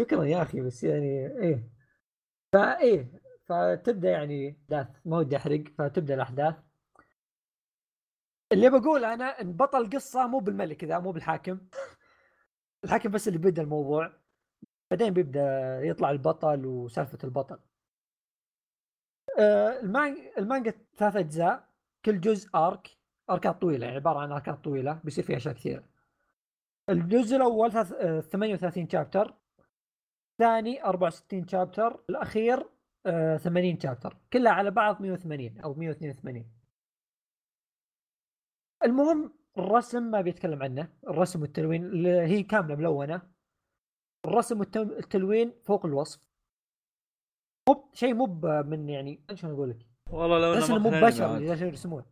شكرا 0.00 0.24
يا 0.24 0.42
أخي 0.42 0.60
بس 0.60 0.84
يعني 0.84 1.26
إيه. 1.26 1.68
فايه 2.52 3.20
فتبدأ 3.46 4.10
يعني 4.10 4.58
أحداث 4.62 4.88
ما 5.04 5.18
ودي 5.18 5.36
أحرق 5.36 5.64
فتبدأ 5.78 6.14
الأحداث. 6.14 6.54
اللي 8.52 8.70
بقول 8.70 9.04
أنا 9.04 9.24
إن 9.40 9.52
بطل 9.52 9.80
القصة 9.80 10.26
مو 10.26 10.38
بالملك 10.38 10.84
ذا 10.84 10.98
مو 10.98 11.12
بالحاكم. 11.12 11.60
الحاكم 12.84 13.10
بس 13.10 13.28
اللي 13.28 13.38
بدا 13.38 13.62
الموضوع. 13.62 14.12
بعدين 14.90 15.12
بيبدأ 15.14 15.80
يطلع 15.82 16.10
البطل 16.10 16.66
وسالفة 16.66 17.18
البطل. 17.24 17.58
آه، 19.38 19.80
المانجا 19.80 20.38
المانجا 20.38 20.74
ثلاث 20.96 21.16
أجزاء 21.16 21.68
كل 22.04 22.20
جزء 22.20 22.48
ارك 22.54 22.96
اركات 23.30 23.60
طويلة 23.60 23.84
يعني 23.86 23.96
عبارة 23.98 24.18
عن 24.18 24.32
اركات 24.32 24.64
طويلة 24.64 25.00
بيصير 25.04 25.24
فيها 25.24 25.36
أشياء 25.36 25.54
كثيره 25.54 25.84
الجزء 26.90 27.36
الأول 27.36 27.72
ثلاث- 27.72 27.92
آه، 27.92 28.20
38 28.20 28.88
شابتر 28.88 29.34
الثاني 30.32 30.84
64 30.84 31.48
شابتر 31.48 32.04
الأخير 32.10 32.68
آه، 33.06 33.36
80 33.36 33.80
شابتر 33.80 34.16
كلها 34.32 34.52
على 34.52 34.70
بعض 34.70 35.02
180 35.02 35.58
أو 35.60 35.74
182 35.74 36.46
المهم 38.84 39.32
الرسم 39.58 40.02
ما 40.02 40.20
بيتكلم 40.20 40.62
عنه 40.62 40.88
الرسم 41.08 41.40
والتلوين 41.42 41.84
اللي 41.84 42.08
هي 42.20 42.42
كاملة 42.42 42.74
ملونة. 42.76 43.22
الرسم 44.26 44.60
والتلوين 44.60 45.52
فوق 45.64 45.86
الوصف. 45.86 46.20
مو 47.68 47.90
شيء 47.92 48.14
مو 48.14 48.26
من 48.62 48.88
يعني 48.88 49.24
شلون 49.34 49.52
أقول 49.54 49.70
لك؟ 49.70 49.86
والله 50.10 50.38
لو 50.38 50.52
إنه 50.52 50.78
مو 50.78 50.90
بشر 51.06 51.64
يرسمون. 51.66 52.04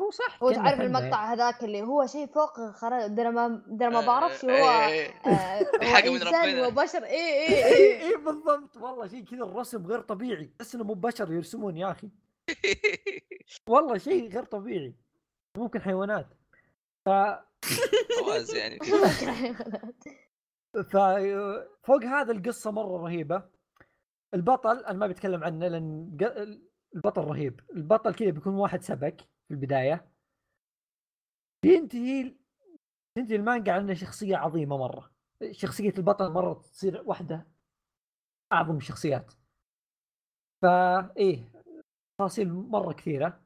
هو 0.00 0.10
صح 0.10 0.42
هو 0.42 0.52
تعرف 0.52 0.80
المقطع. 0.80 1.32
هذاك 1.32 1.64
اللي 1.64 1.82
هو 1.82 2.06
شيء 2.06 2.26
فوق 2.26 2.70
خرا 2.70 3.06
ده 3.06 3.22
أنا 3.22 3.30
ما 3.30 3.46
أنا 3.46 3.88
ما 3.88 4.02
آه، 4.02 4.06
بعرفش 4.06 4.44
هو 4.44 4.50
إيه. 4.50 5.08
آه، 5.26 5.58
هو 5.58 5.94
حاجة 5.94 6.10
من 6.10 6.16
إنسان 6.22 6.48
ربنا. 6.58 6.66
وبشر. 6.66 7.04
اي 7.04 7.46
اي 7.46 7.64
اي 7.64 7.74
اي 7.74 8.02
اي 8.02 8.16
بالضبط. 8.16 8.76
والله 8.76 9.06
شيء 9.06 9.24
كذا 9.24 9.44
الرسم 9.44 9.86
غير 9.86 10.00
طبيعي. 10.00 10.46
تحس 10.58 10.74
إنه 10.74 10.84
مو 10.84 10.94
بشر 10.94 11.32
يرسمون 11.32 11.76
يا 11.76 11.90
أخي. 11.90 12.10
والله 13.68 13.98
شيء 13.98 14.32
غير 14.32 14.44
طبيعي. 14.44 14.94
ممكن 15.58 15.80
حيوانات 15.82 16.26
ف 17.04 17.08
يعني. 18.54 18.78
ففوق 20.74 22.04
هذا 22.04 22.32
القصة 22.32 22.70
مرة 22.70 22.96
رهيبة. 23.02 23.42
البطل 24.34 24.84
أنا 24.84 24.98
ما 24.98 25.06
بتكلم 25.06 25.44
عنه 25.44 25.68
لأن 25.68 26.16
البطل 26.94 27.24
رهيب. 27.24 27.60
البطل 27.76 28.14
كذا 28.14 28.30
بيكون 28.30 28.54
واحد 28.54 28.82
سبك. 28.82 29.33
في 29.48 29.54
البداية. 29.54 30.10
بينتهي 31.62 32.34
تنتهي 33.14 33.36
المانجا 33.36 33.76
انه 33.76 33.94
شخصية 33.94 34.36
عظيمة 34.36 34.76
مرة. 34.76 35.10
شخصية 35.50 35.94
البطل 35.98 36.30
مرة 36.32 36.54
تصير 36.54 37.02
واحدة 37.06 37.46
أعظم 38.52 38.76
الشخصيات. 38.76 39.32
فا 40.62 41.16
إيه 41.16 41.52
تفاصيل 42.18 42.52
مرة 42.52 42.92
كثيرة. 42.92 43.40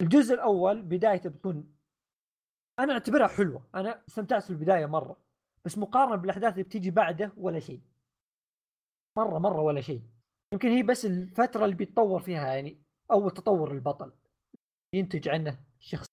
الجزء 0.00 0.34
الأول 0.34 0.82
بدايته 0.82 1.30
بتكون 1.30 1.76
أنا 2.78 2.92
أعتبرها 2.92 3.26
حلوة. 3.26 3.68
أنا 3.74 4.04
استمتعت 4.08 4.42
في 4.42 4.50
البداية 4.50 4.86
مرة 4.86 5.16
بس 5.64 5.78
مقارنة 5.78 6.16
بالأحداث 6.16 6.52
اللي 6.52 6.62
بتيجي 6.64 6.90
بعده 6.90 7.32
ولا 7.36 7.60
شيء. 7.60 7.80
مرة 9.18 9.38
مرة 9.38 9.60
ولا 9.60 9.80
شيء. 9.80 10.02
يمكن 10.52 10.68
هي 10.68 10.82
بس 10.82 11.06
الفترة 11.06 11.64
اللي 11.64 11.76
بيتطور 11.76 12.20
فيها 12.20 12.54
يعني 12.54 12.82
أول 13.10 13.30
تطور 13.30 13.72
البطل. 13.72 14.12
ينتج 14.92 15.28
عنه 15.28 15.64
الشخص 15.80 16.06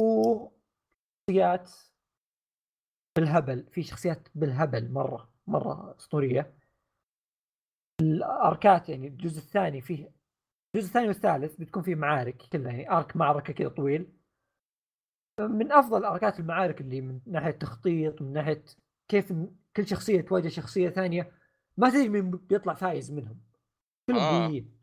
وشخصيات 0.00 1.70
بالهبل 3.16 3.66
في 3.70 3.82
شخصيات 3.82 4.28
بالهبل 4.34 4.92
مرة 4.92 5.32
مرة 5.46 5.96
أسطورية. 5.96 6.54
الأركات 8.00 8.88
يعني 8.88 9.06
الجزء 9.08 9.38
الثاني 9.38 9.80
فيه 9.80 10.12
الجزء 10.74 10.88
الثاني 10.88 11.08
والثالث 11.08 11.56
بتكون 11.56 11.82
فيه 11.82 11.94
معارك 11.94 12.36
كلها 12.36 12.72
يعني 12.72 12.90
ارك 12.90 13.16
معركة 13.16 13.52
كذا 13.52 13.68
طويل. 13.68 14.12
من 15.40 15.72
أفضل 15.72 16.04
أركات 16.04 16.40
المعارك 16.40 16.80
اللي 16.80 17.00
من 17.00 17.20
ناحية 17.26 17.50
تخطيط 17.50 18.22
من 18.22 18.32
ناحية 18.32 18.64
كيف 19.08 19.32
كل 19.76 19.86
شخصية 19.86 20.20
تواجه 20.20 20.48
شخصية 20.48 20.90
ثانية 20.90 21.32
ما 21.76 21.90
تدري 21.90 22.08
مين 22.08 22.30
بيطلع 22.30 22.74
فايز 22.74 23.12
منهم. 23.12 23.40
كلهم 24.06 24.18
آه. 24.18 24.79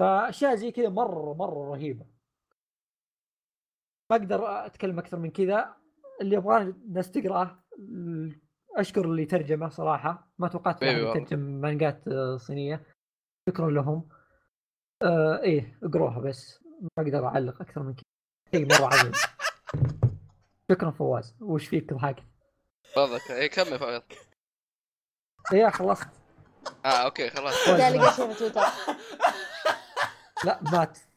فأشياء 0.00 0.54
زي 0.54 0.70
كذا 0.72 0.88
مرة 0.88 1.34
مرة 1.34 1.70
رهيبة. 1.70 2.06
ما 4.10 4.16
أقدر 4.16 4.66
أتكلم 4.66 4.98
أكثر 4.98 5.18
من 5.18 5.30
كذا. 5.30 5.76
اللي 6.20 6.36
يبغاه 6.36 6.58
الناس 6.60 7.10
تقراه 7.10 7.64
أشكر 8.76 9.04
اللي 9.04 9.26
ترجمه 9.26 9.68
صراحة. 9.68 10.32
ما 10.38 10.48
توقعت 10.48 10.82
أيوة. 10.82 11.12
أحد 11.12 11.20
يترجم 11.20 11.38
مانجات 11.38 12.04
صينية. 12.36 12.86
شكرا 13.48 13.70
لهم. 13.70 14.08
آه 15.02 15.40
إيه 15.42 15.78
اقروها 15.82 16.18
بس. 16.18 16.64
ما 16.80 17.04
أقدر 17.04 17.26
أعلق 17.26 17.60
أكثر 17.62 17.82
من 17.82 17.94
كذا. 17.94 18.04
شيء 18.54 18.66
مرة 18.66 18.86
عظيم. 18.94 19.12
شكرا 20.72 20.90
فواز. 20.90 21.36
وش 21.40 21.68
فيك 21.68 21.94
ضحكت 21.94 22.24
تفضل 22.94 23.18
اي 23.30 23.48
كمل 23.48 23.78
فواز 23.78 24.02
يا 25.52 25.70
خلصت. 25.70 26.08
آه 26.84 27.04
okay 27.04 27.30
خلاص. 27.30 27.54
لا 30.44 30.60
مات. 30.72 30.98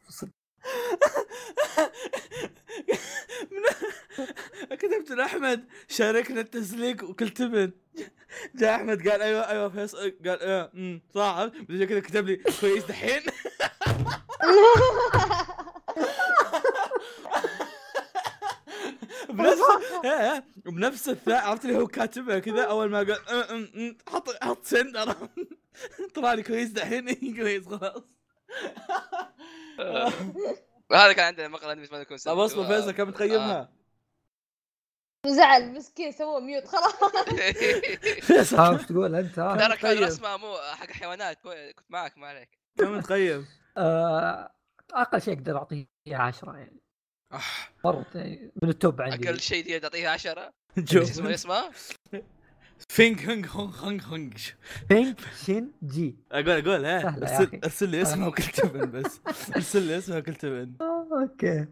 كتبت 4.71 5.11
لأحمد 5.11 5.65
شاركنا 5.87 6.41
التسليك 6.41 7.03
وكل 7.03 7.29
تبن 7.29 7.71
جاء 8.55 8.75
أحمد 8.75 9.07
قال 9.09 9.21
أيوه 9.21 9.49
أيوه 9.49 9.69
فيصل 9.69 9.97
قال 10.25 10.39
أيوه 10.41 10.71
امم 10.73 11.01
صعب 11.13 11.51
بعدين 11.69 11.87
كذا 11.87 11.99
كتب 11.99 12.25
لي 12.27 12.35
كويس 12.61 12.83
دحين. 12.85 13.21
بنفس 19.29 19.61
إيه، 20.05 20.43
بنفس 20.65 21.09
الثاء 21.09 21.43
عرفت 21.45 21.65
اللي 21.65 21.77
هو 21.77 21.87
كاتبها 21.87 22.39
كذا 22.39 22.63
أول 22.63 22.89
ما 22.89 22.97
قال 22.97 23.29
أم، 23.29 23.97
حط 24.09 24.29
حط 24.43 24.65
سند؟ 24.65 25.15
طلع 26.13 26.33
لي 26.33 26.43
كويس 26.43 26.69
دحين. 26.69 27.35
كويس 27.35 27.65
خلاص. 27.67 28.03
هذا 30.93 31.13
كان 31.13 31.25
عندنا 31.25 31.47
مقال 31.47 31.69
انمي 31.69 31.87
ما 31.91 31.97
يكون 31.97 32.17
طب 32.17 32.39
اصبر 32.39 32.67
فيصل 32.67 32.91
كم 32.91 33.11
تقيمها؟ 33.11 33.73
زعل 35.27 35.73
مسكين 35.73 36.11
سوى 36.11 36.41
ميوت 36.41 36.67
خلاص. 36.67 36.93
فيصل 38.27 38.75
وش 38.75 38.85
تقول 38.85 39.15
أنت؟ 39.15 39.35
ترى 39.35 39.57
كان 39.57 39.77
طيب. 39.77 40.03
رسمه 40.03 40.37
مو 40.37 40.57
حق 40.57 40.91
حيوانات 40.91 41.41
كنت 41.41 41.73
معك 41.89 42.17
ما 42.17 42.27
عليك. 42.27 42.59
كم 42.77 43.01
تقيم؟ 43.01 43.47
آه 43.77 44.51
أقل 44.93 45.21
شيء 45.21 45.33
أقدر 45.33 45.57
أعطيه 45.57 45.87
10 46.07 46.57
يعني. 46.57 46.83
مرة 47.85 48.05
يعني 48.15 48.51
من 48.61 48.69
التوب 48.69 49.01
عندي. 49.01 49.29
أقل 49.29 49.39
شيء 49.39 49.63
دي 49.63 49.79
تعطيها 49.79 50.09
10 50.09 50.53
شوف 50.85 51.01
اسمه 51.09 51.33
اسمه 51.33 51.71
فينج 52.89 53.29
هونج 53.29 53.47
هونج 53.47 53.75
هونج 53.75 54.03
هونج 54.03 54.51
بينك 54.89 55.19
شين 55.45 55.71
جي 55.83 56.17
أقول 56.31 56.49
أقول 56.49 56.85
ها 56.85 57.17
ارسل 57.63 57.89
لي 57.89 58.01
اسمه 58.01 58.27
وكل 58.27 58.43
تبن 58.43 58.91
بس. 58.91 59.21
ارسل 59.55 59.81
لي 59.81 59.97
اسمه 59.97 60.17
وكل 60.17 60.35
تبن 60.35 60.75
أوكي. 60.81 61.47
يا 61.47 61.67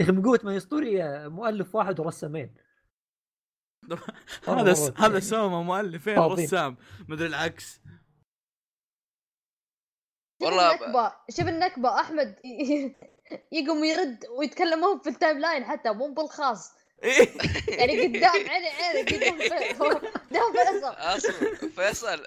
أخي 0.00 0.12
من 0.12 0.22
قوة 0.22 0.40
ما 0.44 0.56
اسطوري 0.56 1.28
مؤلف 1.28 1.74
واحد 1.74 2.00
ورسامين. 2.00 2.54
هذا 4.48 4.94
هذا 4.96 5.20
سوما 5.20 5.62
مؤلفين 5.62 6.16
فاضيين. 6.16 6.48
رسام. 6.48 6.76
مدري 7.08 7.26
العكس. 7.28 7.80
شوف 10.42 10.48
والله 10.48 10.74
النكبة 10.74 11.12
شوف 11.30 11.48
النكبة 11.48 12.00
أحمد 12.00 12.36
يقوم 13.52 13.84
يرد 13.84 14.24
ويتكلمون 14.38 14.98
في 14.98 15.08
التايم 15.08 15.38
لاين 15.38 15.64
حتى 15.64 15.92
مو 15.92 16.14
بالخاص. 16.14 16.79
يعني 17.02 18.00
قدام 18.06 18.50
عيني 18.50 18.66
عيني 18.68 19.02
قدام 19.02 19.38
في- 19.38 19.74
قدام 19.74 20.52
فيصل. 20.52 20.94
أصلا 20.94 21.68
فيصل. 21.68 22.24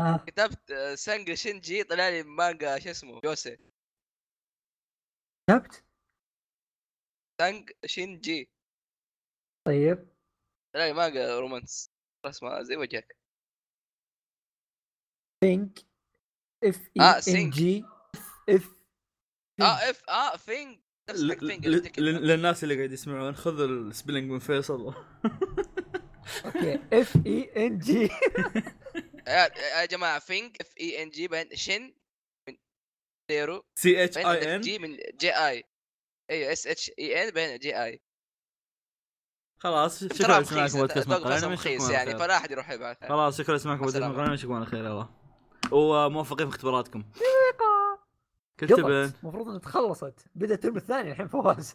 آه. 0.00 0.24
كتبت 0.26 0.70
آه، 0.70 0.94
سانج 0.94 1.32
شينجي 1.34 1.84
طلع 1.84 2.08
لي 2.08 2.22
مانجا 2.22 2.78
شو 2.78 2.90
اسمه 2.90 3.20
يوسي. 3.24 3.58
كتبت؟ 5.50 5.84
سانج 7.40 7.70
شينجي. 7.86 8.50
طيب. 9.66 10.08
طلع 10.74 10.86
لي 10.86 10.92
مانجا 10.92 11.38
رومانس. 11.40 11.90
رسمه 12.26 12.62
زي 12.62 12.76
وجهك. 12.76 13.16
بينك 15.42 15.78
اف 16.64 16.76
اي 17.00 17.02
ان 17.16 17.20
سينك. 17.20 17.52
جي 17.54 17.84
اف 18.48 18.74
آه 19.60 19.90
اف 19.90 20.08
آه 20.08 20.36
فينج 20.36 20.80
للناس 21.98 22.64
اللي 22.64 22.76
قاعد 22.76 22.92
يسمعون 22.92 23.36
خذ 23.36 23.60
السبيلنج 23.60 24.30
من 24.30 24.38
فيصل. 24.38 24.94
أوكي 26.44 26.80
اف 26.92 27.16
اي 27.26 27.66
ان 27.66 27.78
جي 27.78 28.08
يا 29.28 29.50
يا 29.80 29.84
جماعة 29.84 30.18
فينج 30.18 30.56
اف 30.60 30.74
اي 30.80 31.02
ان 31.02 31.10
جي 31.10 31.28
بعدين 31.28 31.56
شن 31.56 31.94
من 32.48 32.56
زيرو 33.30 33.64
سي 33.78 34.04
اتش 34.04 34.18
اي 34.18 34.56
ان 34.56 34.60
جي 34.60 34.78
من 34.78 34.98
جي 35.20 35.30
اي 35.30 35.64
أيوه 36.30 36.52
اس 36.52 36.66
اتش 36.66 36.90
اي 36.98 37.28
ان 37.28 37.30
بعدين 37.30 37.58
جي 37.58 37.84
اي 37.84 38.00
خلاص 39.62 40.04
شكرا 40.04 40.38
رخيص 40.38 40.52
لسماعكم 40.52 40.78
بودكاست 40.78 41.12
على 41.12 41.92
يعني 41.92 42.10
خير. 42.10 42.18
فلا 42.18 42.36
احد 42.36 42.50
يروح 42.50 42.70
يبعث. 42.70 43.04
خلاص 43.04 43.38
شكرا 43.38 43.56
لسماعكم 43.56 43.82
بودكاست. 43.82 44.04
مقالنا 44.04 44.34
نشوفكم 44.34 44.54
على 44.54 44.66
خير 44.66 44.84
يلا 44.84 45.08
وموفقين 45.70 46.50
في 46.50 46.56
اختباراتكم. 46.56 47.04
كل 48.60 48.66
تبن 48.66 48.82
قبل 48.82 49.12
المفروض 49.22 49.48
إنها 49.48 49.58
تخلصت. 49.58 50.14
بدأ 50.34 50.54
الترم 50.54 50.76
الثاني 50.76 51.10
الحين 51.10 51.28
فواز. 51.28 51.74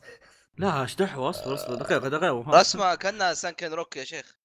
لا 0.58 0.82
إيش 0.82 0.95
دحوه 0.95 1.30
اصبر 1.30 1.54
اصبر. 1.54 1.76
دقيقة 1.76 2.08
دقيقة 2.10 2.60
رسمه 2.60 2.95
كأنها 2.95 3.34
سانكن 3.34 3.74
روك 3.74 3.98
يا 3.98 4.04
شيخ. 4.04 4.38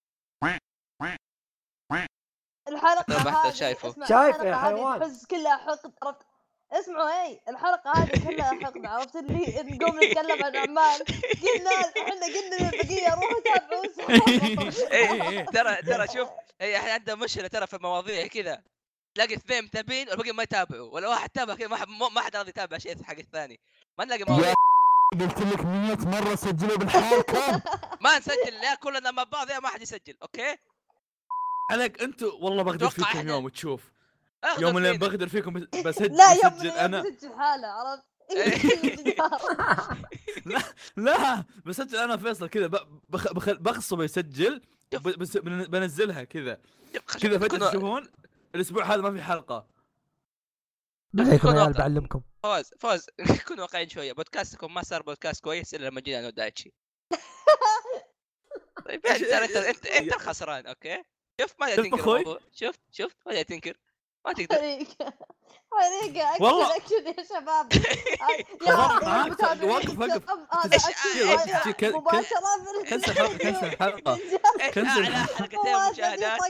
الحلقة 2.68 3.16
أحمد 3.16 3.33
هذه 3.33 3.53
شايفه. 3.53 3.88
اسمع، 3.88 4.07
شايف 4.07 4.37
يا 4.37 4.57
حيوان. 4.57 5.00
تحس 5.00 5.26
كلها 5.26 5.57
حقد 5.57 5.92
عرفت؟ 6.03 6.26
اسمعوا 6.72 7.22
اي 7.22 7.40
الحلقة 7.48 7.92
هذه 7.92 8.29
كلها 8.29 8.64
حقد 8.64 8.87
عرفت؟ 8.87 9.16
اللي 9.16 9.62
نقوم 9.62 9.98
نتكلم 10.05 10.44
عن 10.44 10.57
اعمال 10.57 10.98
قلنا 11.42 11.70
إحنا 11.70 12.26
قلنا 12.26 12.57
للبقية 12.61 13.14
روحوا 13.14 13.40
تابعوا 13.44 13.85
اي 14.92 15.29
إيه، 15.29 15.44
ترى 15.44 15.76
ترى 15.76 16.09
شوف 16.09 16.29
هي 16.61 16.76
إحنا 16.76 16.92
عندنا 16.92 17.16
مشكلة 17.16 17.48
ترى 17.48 17.66
في 17.66 17.76
المواضيع 17.76 18.26
كذا. 18.26 18.62
تلاقي 19.14 19.34
اثنين 19.34 19.64
متابعين 19.64 20.08
والباقي 20.08 20.32
ما 20.32 20.42
يتابعوا 20.42 20.94
ولا 20.94 21.08
واحد 21.08 21.30
تابع 21.30 21.54
كذا 21.54 21.68
ما 21.68 21.76
حد 21.76 21.88
ما 21.88 22.20
حد 22.20 22.36
راضي 22.36 22.48
يتابع 22.50 22.78
شيء 22.78 23.02
حق 23.02 23.18
الثاني. 23.18 23.60
ما 23.98 24.04
نلاقي 24.04 24.24
مواضيع. 24.28 24.54
قلت 25.20 25.38
لك 25.38 25.64
100 25.64 25.96
مرة 26.06 26.34
سجلوا 26.34 26.76
بالحلقة 26.76 27.62
ما 28.04 28.18
نسجل 28.18 28.54
يا 28.64 28.74
كلنا 28.74 29.10
مع 29.10 29.22
بعض 29.22 29.50
يا 29.50 29.58
ما 29.58 29.68
حد 29.68 29.82
يسجل 29.82 30.14
أوكي؟ 30.22 30.56
عليك 31.70 32.02
أنتوا 32.02 32.32
والله 32.32 32.62
بقدر 32.62 32.86
أتوقع 32.86 33.12
فيكم 33.12 33.28
يوم 33.28 33.48
تشوف. 33.48 33.90
يوم 34.58 34.76
اللي. 34.76 34.98
بقدر 34.98 35.28
فيكم 35.28 35.52
بس- 35.52 35.68
بسجل 35.86 36.16
لا 36.16 36.32
يوم 36.32 36.70
أنا. 36.72 37.02
بسجل 37.02 37.32
حالة 37.38 37.66
عرفت؟ 37.68 38.04
لا 40.96 41.44
بسجل 41.66 41.96
أنا 41.98 42.16
فيصل 42.16 42.48
كذا 42.48 42.66
ب- 42.66 43.00
بخ- 43.08 43.32
بخ- 43.32 43.50
بغصبه 43.60 44.04
يسجل 44.04 44.62
بنزلها 45.44 46.24
كذا. 46.24 46.58
كذا 47.20 47.38
فجأة 47.38 47.68
تشوفون؟ 47.70 48.08
الأسبوع 48.54 48.84
هذا 48.84 49.02
ما 49.02 49.12
في 49.12 49.22
حلقة. 49.22 49.66
عليكم 51.18 51.48
كن 51.48 51.56
يا 51.56 51.60
عيال. 51.60 51.72
بعلمكم 51.72 52.22
فوز 52.42 52.70
فوز. 52.78 53.06
كونوا 53.48 53.62
واقعيين 53.62 53.88
شوية. 53.88 54.12
بودكاستكم 54.12 54.74
ما 54.74 54.82
صار 54.82 55.02
بودكاست 55.02 55.44
كويس 55.44 55.74
إلا 55.74 55.88
لما 55.88 56.00
جينا 56.00 56.18
أنا 56.18 56.26
ودايتشي. 56.26 56.72
طيب 58.86 59.06
يعني 59.06 59.18
ترى 59.18 59.44
انت 59.44 59.56
انت 59.76 59.86
أنت 59.86 60.12
الخسران 60.12 60.66
okay؟ 60.66 61.02
شوف 61.40 61.54
ما 61.60 61.76
شوف 61.76 61.86
تنكر 61.86 62.40
شفت 62.52 62.80
شفت 62.90 63.16
ما 63.26 63.42
تنكر 63.42 63.76
ما 64.26 64.33
تقدر. 64.33 64.56
حريقه 64.56 65.12
حريقه 65.72 66.30
اكشن 66.33 66.44
والله. 66.44 66.76
اكشن 66.76 67.06
يا 67.06 67.24
شباب. 67.24 67.72
معاك. 69.02 69.26
المتابعين، 69.26 69.70
وقف- 69.70 69.98
وقف. 69.98 70.22
مباشرة 71.94 72.85
cancel 72.90 73.10
الحلقة 73.11 73.38
cancel 73.38 73.64
الحلقة 73.66 74.18
كنسل. 74.74 75.04
أعلى 75.04 75.26
حلقتين 75.26 75.90
مشاهدات؟ 75.92 76.40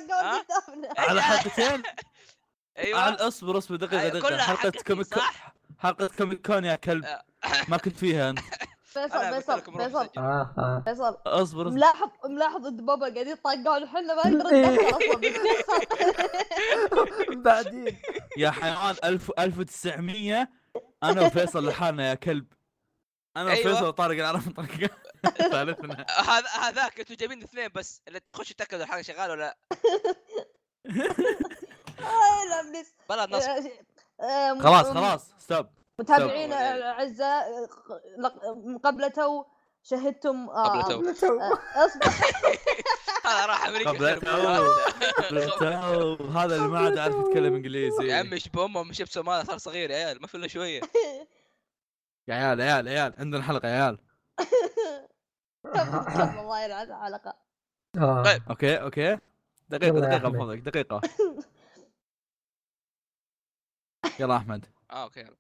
على 0.99 1.23
حلقتين 1.23 1.83
أيوه. 2.79 3.01
على 3.01 3.15
اصبر 3.17 3.59
اصبر. 3.59 3.77
دقيقة 3.77 4.01
أيوة، 4.03 4.19
دقيقة. 4.21 4.39
حلقه 4.39 4.71
كوميك؟ 4.87 5.15
حلقه 5.79 6.11
كوميك 6.19 6.47
كون 6.47 6.65
يا 6.65 6.77
كلب. 6.77 7.05
آه. 7.05 7.25
ما 7.69 7.77
كنت 7.77 7.97
فيها 7.97 8.31
أنت. 8.31 8.39
فيصل 8.91 9.21
فيصل 9.35 9.63
فيصل. 9.79 10.09
آه 10.19 10.55
آه. 10.59 10.83
فيصل 10.85 11.05
أصبر 11.27 11.43
أصبر. 11.43 11.71
ملاحظ 11.71 12.11
ملاحظ 12.25 12.67
إن 12.67 12.77
بابا 12.87 13.01
قاعدين 13.01 13.29
يطقون 13.29 13.83
إحنا 13.85 14.15
ما 14.15 14.29
نقدر 14.31 14.57
ندخل 14.57 14.89
أصلا 14.89 15.21
بعدين. 17.45 17.99
يا 18.37 18.51
حيوان 18.51 18.97
1000 19.05 19.31
1900 19.39 20.49
أنا 21.03 21.23
وفيصل 21.27 21.69
لحالنا 21.69 22.09
يا 22.11 22.15
كلب. 22.15 22.47
أنا 23.37 23.51
أيوة. 23.53 23.71
وفيصل 23.71 23.87
وطارق 23.87 24.17
نعرف 24.17 24.49
نطرق 24.49 24.91
ثالثنا. 25.53 26.07
هذا 26.19 26.49
هذاك 26.61 27.01
أنتوا 27.01 27.17
جايبين 27.17 27.43
اثنين 27.43 27.69
بس. 27.75 28.03
اللي 28.09 28.21
تخش 28.33 28.53
تاكد 28.53 28.81
الحلقة 28.81 29.03
شغالة 29.03 29.33
ولا 29.33 29.41
لا؟ 29.41 29.57
آه، 32.01 32.73
بلا 33.09 33.27
نص 33.27 33.45
آه، 34.21 34.59
خلاص 34.59 34.87
خلاص. 34.87 35.35
ستوب 35.39 35.67
متابعينا. 36.01 36.75
الاعزاء 36.75 37.45
قبل 38.85 39.11
تو 39.11 39.45
شهدتم 39.83 40.51
آه، 40.51 40.83
قبل 40.83 41.15
تو. 41.15 41.41
اصبر 41.75 42.07
هذا 43.25 43.47
راح 43.47 43.67
أمريكا. 43.67 43.91
قبل. 43.91 44.21
تو 45.51 46.25
هذا 46.25 46.57
اللي 46.57 46.69
ما 46.69 46.79
عاد 46.79 46.99
عارف 46.99 47.15
يتكلم 47.15 47.55
إنجليزي. 47.55 48.05
يا 48.05 48.17
عمي 48.17 48.33
إيش 48.33 48.49
بامه 48.49 48.83
مش 48.83 49.03
بسومالي 49.03 49.45
صار 49.45 49.59
صغير 49.59 49.91
يا 49.91 49.97
عيال 49.97 50.21
ما 50.21 50.27
في 50.27 50.35
إلا 50.37 50.49
شوية. 50.49 50.81
يا 52.29 52.35
عيال 52.35 52.61
يا 52.61 52.73
عيال 52.73 52.87
يا 52.87 53.01
عيال 53.03 53.15
عندنا 53.19 53.43
حلقه 53.43 53.69
يا 53.69 53.83
عيال. 53.83 53.99
الله 56.41 56.65
يلعن 56.65 56.91
الحلقة. 56.91 57.37
آه. 57.99 58.23
طيب. 58.23 58.43
okay 58.51 58.77
okay. 58.77 59.19
دقيقة 59.69 60.01
دقيقة. 60.01 60.29
بفضلك 60.29 60.59
دقيقة. 60.59 61.01
يلا 64.21 64.37
أحمد. 64.37 64.67
آه 64.91 65.03
okay 65.03 65.21
يلا. 65.21 65.37